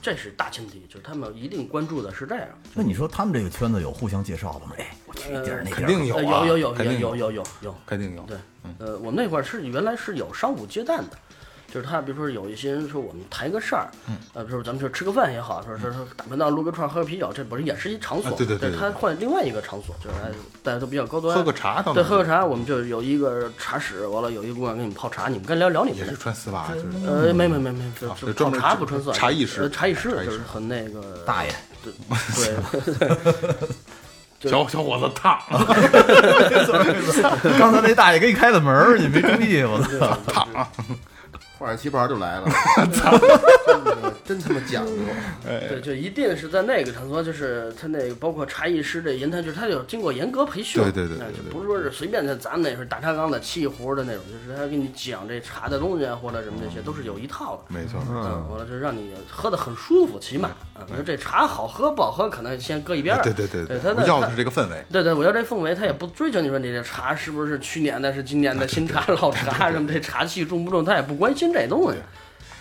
[0.00, 2.48] 这是大前提，就是他们一定关注的是这样。
[2.74, 4.72] 那你说他们这个圈子有互相介绍的吗？
[4.78, 8.22] 哎，我去一点儿那肯定有呃啊，有有有有有有有，肯定有。
[8.22, 8.36] 对，
[8.78, 11.10] 呃，我们那块儿是原来是有商务接待的，
[11.74, 14.16] 就是他比如说有一些人说我们谈个事儿，嗯。
[14.32, 20.30] 呃，比如说咱们就吃个饭也好，说说说打个闹撸个串喝个啤酒，这不是也是一场所，啊对对对对他换另外一个场所，就是哎
[20.62, 26.16] 大家都比较高端，喝个茶对，喝个茶，我们就有一个茶室，完了有一个姑娘给你们泡茶，你们该聊聊你们的也是。
[26.16, 31.52] 穿丝袜，就是呃，没没没没，就就泡茶不穿色，茶艺师呃茶艺师茶艺师就是很那个大爷，
[31.82, 31.92] 对
[32.98, 33.68] 对，
[34.38, 35.38] 就小小伙子烫。
[37.58, 40.16] 刚才那大爷给你开的门儿，你没注意，我操！
[40.26, 40.46] 烫
[41.64, 41.66] 啊！
[41.66, 42.46] 换上旗袍就来了，
[43.64, 44.92] 真的真他妈讲究。
[45.42, 57.74] 对，就一定是在那个场所，就是他那个包括茶艺师的言谈，就是他有经过严格培训，对对对对哎就对不是说是随便的，咱那是大茶缸的沏一壶的那种，就是他给你讲这茶的东西啊，或者什么这些，都是有一套的。
[57.74, 63.22] 没错，嗯，完了就让你喝的很舒服，起码啊，你说这茶好喝不好喝，可能先搁一边儿。
[63.22, 64.84] 对对对对，要的是这个氛围。
[64.92, 71.98] 对对，我要这氛围，他也不追求你说你这茶是不是去年的，是今年的新茶、老茶什么，这茶气重不重，他也不关心这东西。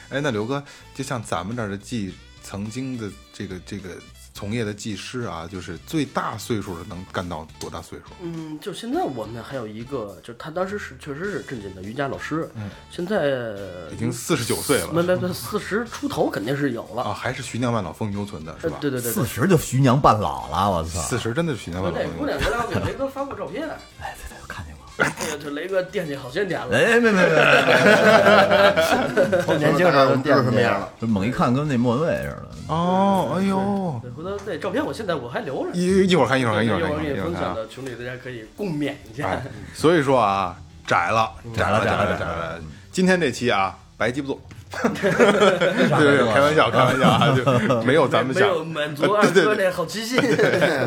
[0.10, 0.64] 哎，那刘哥，
[0.94, 2.14] 就像咱们这儿的技，
[2.44, 3.90] 曾经的这个这个
[4.34, 8.06] 从业的技师啊，就是最大岁数的能干到多大岁数？
[8.22, 13.56] 嗯，就现在我们还有一个，就是他当时是确实是正经的瑜伽老师，嗯现在
[13.92, 17.04] 已经四十九岁了没没没四十出头肯定是有了。
[17.04, 18.76] 啊，还是徐娘半老风韵犹存的是吧？
[18.76, 21.00] 呃对对对对，四十就徐娘半老了，我操！
[21.02, 22.00] 四十真的是徐娘半老。
[22.00, 23.68] 那姑娘前两天给雷哥发过照片，
[24.00, 24.73] 哎，对对，我看见过。
[24.98, 26.68] 哎呀，这雷哥惦记好些年了。
[26.78, 27.26] 哎，没没没，
[29.42, 30.90] 从年轻时候就知道什么样了？
[31.02, 32.48] 这猛一看跟那莫文蔚似的。
[32.68, 33.58] 哦，哎呦，
[34.16, 35.72] 回头那照片我现在我还留着。
[35.74, 37.54] 一一会儿看，一会儿看，一会儿看，会儿给你一会儿看啊。
[37.54, 39.42] 分享到群里，大家可以共勉一下。
[39.74, 40.56] 所以说啊，
[40.86, 42.60] 窄了，窄了，窄了，窄了窄了。
[42.92, 44.40] 今天这期啊，白鸡不做。
[45.02, 45.12] 对
[46.18, 48.44] 对，开玩笑，开玩笑啊， 就没有咱们想。
[48.44, 50.20] 没有满足二哥那好奇心。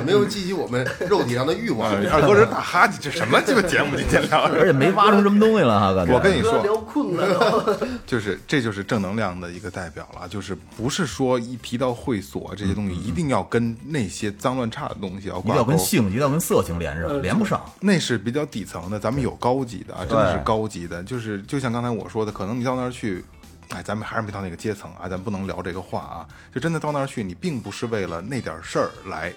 [0.05, 1.99] 没有激起我们肉体上的欲望啊。
[2.13, 3.97] 二哥这打哈欠，这什么鸡巴节目？
[3.97, 6.13] 今天聊的而且没挖出什么东西了哈，感觉。
[6.13, 7.87] 我跟你说，聊困了都。
[8.07, 15.77] 就是这就是正能量的一个代表了，就是不是说一提到会所这些东西，一定要跟那些脏乱差的东西要一定要跟。
[15.79, 17.63] 性，一定要跟色情连上，连不上。
[17.81, 21.03] 那是比较底层的，咱们有高级的啊，真的是高级的。
[21.05, 23.23] 就是就像刚才我说的，可能你到那儿去，
[23.71, 26.29] 哎，咱们还是没到那个阶层啊，咱不能聊这个话啊。
[26.55, 29.33] 就真的到那儿去，你并不是为了那点事儿来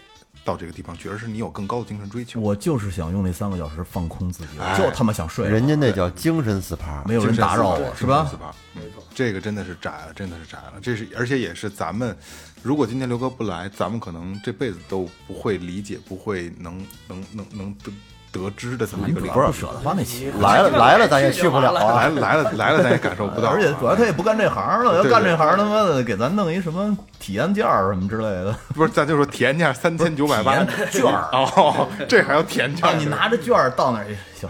[0.46, 2.40] 到这个地方去，而是你有更高的精神追求。
[2.40, 5.52] 我就是想用那三个小时放空自己，就他妈想睡了。
[5.52, 8.32] 人家那叫精神 SPA，没有人打扰我，是吧？
[8.74, 10.74] 没错，这个真的是窄了，真的是窄了。
[10.82, 12.16] 这是而且也是咱们，
[12.64, 17.92] 如果今天刘哥不来，咱们可能这辈子都不会理解，不会能能能能得
[18.32, 19.34] 得知的这么一个理由。
[19.34, 20.32] 不是不舍得花那钱。
[20.40, 22.08] 来了来了，咱也去不了啊。
[22.08, 23.54] 来来了来了，咱也感受不到啊。
[23.54, 28.56] 而且主要他也不干这行了，要干这行，他妈的给咱弄一什么体验件儿什么之类的。
[28.74, 32.94] 不是，咱就说体验价三千九百八券儿哦，这还要体验啊，价？
[32.94, 34.50] 你拿着券儿到那儿，哎行，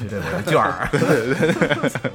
[0.00, 0.88] 这这我的券儿。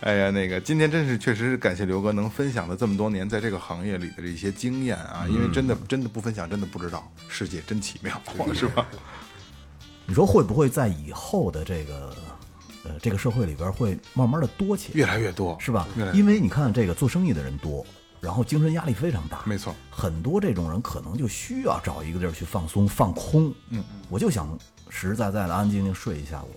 [0.00, 8.12] 哎呀，那个今天真是确实是感谢刘哥能分享了这么多年在这个行业里的这些经验啊，因为真的真的不分享真的不知道，世界真奇妙，
[8.54, 8.86] 是吧？
[10.08, 12.16] 你说会不会在以后的这个
[12.84, 16.12] 呃这个社会里边会慢慢的多起来，越来越多，是吧越来？
[16.12, 17.84] 越因为你看这个做生意的人多，
[18.18, 23.52] 然后精神压力非常大，没错，很多这种人可能就需要找一个地儿去放松、放空。
[23.68, 24.58] 嗯，我就想
[24.88, 26.48] 实实在在的安安静静睡一下午。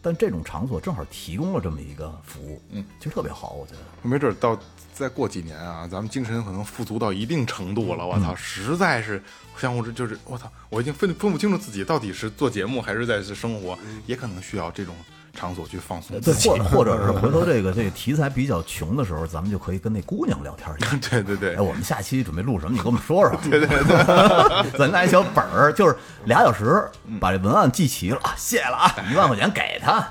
[0.00, 3.80] 但这种场所正好提供了这么一个服务，嗯，其实特别好，我觉得。
[4.08, 4.56] 没准儿到
[5.00, 9.22] 再过几年啊，咱们精神可能富足到一定程度了，我操，实在是
[9.56, 14.94] 相互之就是我操，我已经分分不清楚自己到底是做节目还是在生活，也可能需要这种
[15.32, 16.48] 场所去放松对自，己。
[16.50, 21.10] 或或者是 回头这个这个题材比较穷的时候，咱们就可以跟那姑娘聊天去。
[21.10, 22.72] 对对对哎，，我们下期准备录什么？
[22.72, 23.40] 你跟我们说说。
[23.50, 25.96] 对对对， 咱拿一小本儿，就是
[26.26, 26.84] 俩小时，
[27.20, 30.06] 把这文案记齐了啊，谢了啊， 一万块钱给他，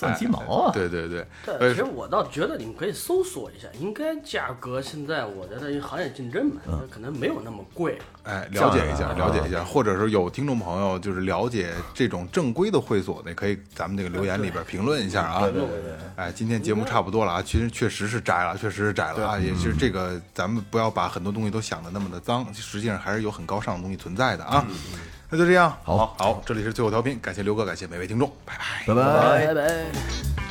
[0.00, 0.72] 算鸡毛啊。
[0.72, 1.26] 对对对，
[1.70, 7.98] 其实我倒觉得你们可以搜索一下，应该价格现在我觉得因为行业竞争嘛，可能没有那么贵。
[8.22, 15.40] 哎，了解一下，了解一下，或者是有听众朋友就是了解这种正规的会所的，可以咱们这个留言里边评论一下啊。
[15.40, 15.92] 对对对。
[16.16, 24.66] 哎，今天节目差不多了啊，其实确实是窄了，确实是窄了啊，也是这个咱们不要把很多东西都想的那么的脏，实际上还是有很高尚的东西存在的啊。
[25.30, 28.84] 那就这样，好，好，这里是最后调频，感谢刘哥，感谢每位听众，拜拜。
[28.86, 29.46] 拜拜。
[29.46, 30.49] 拜拜。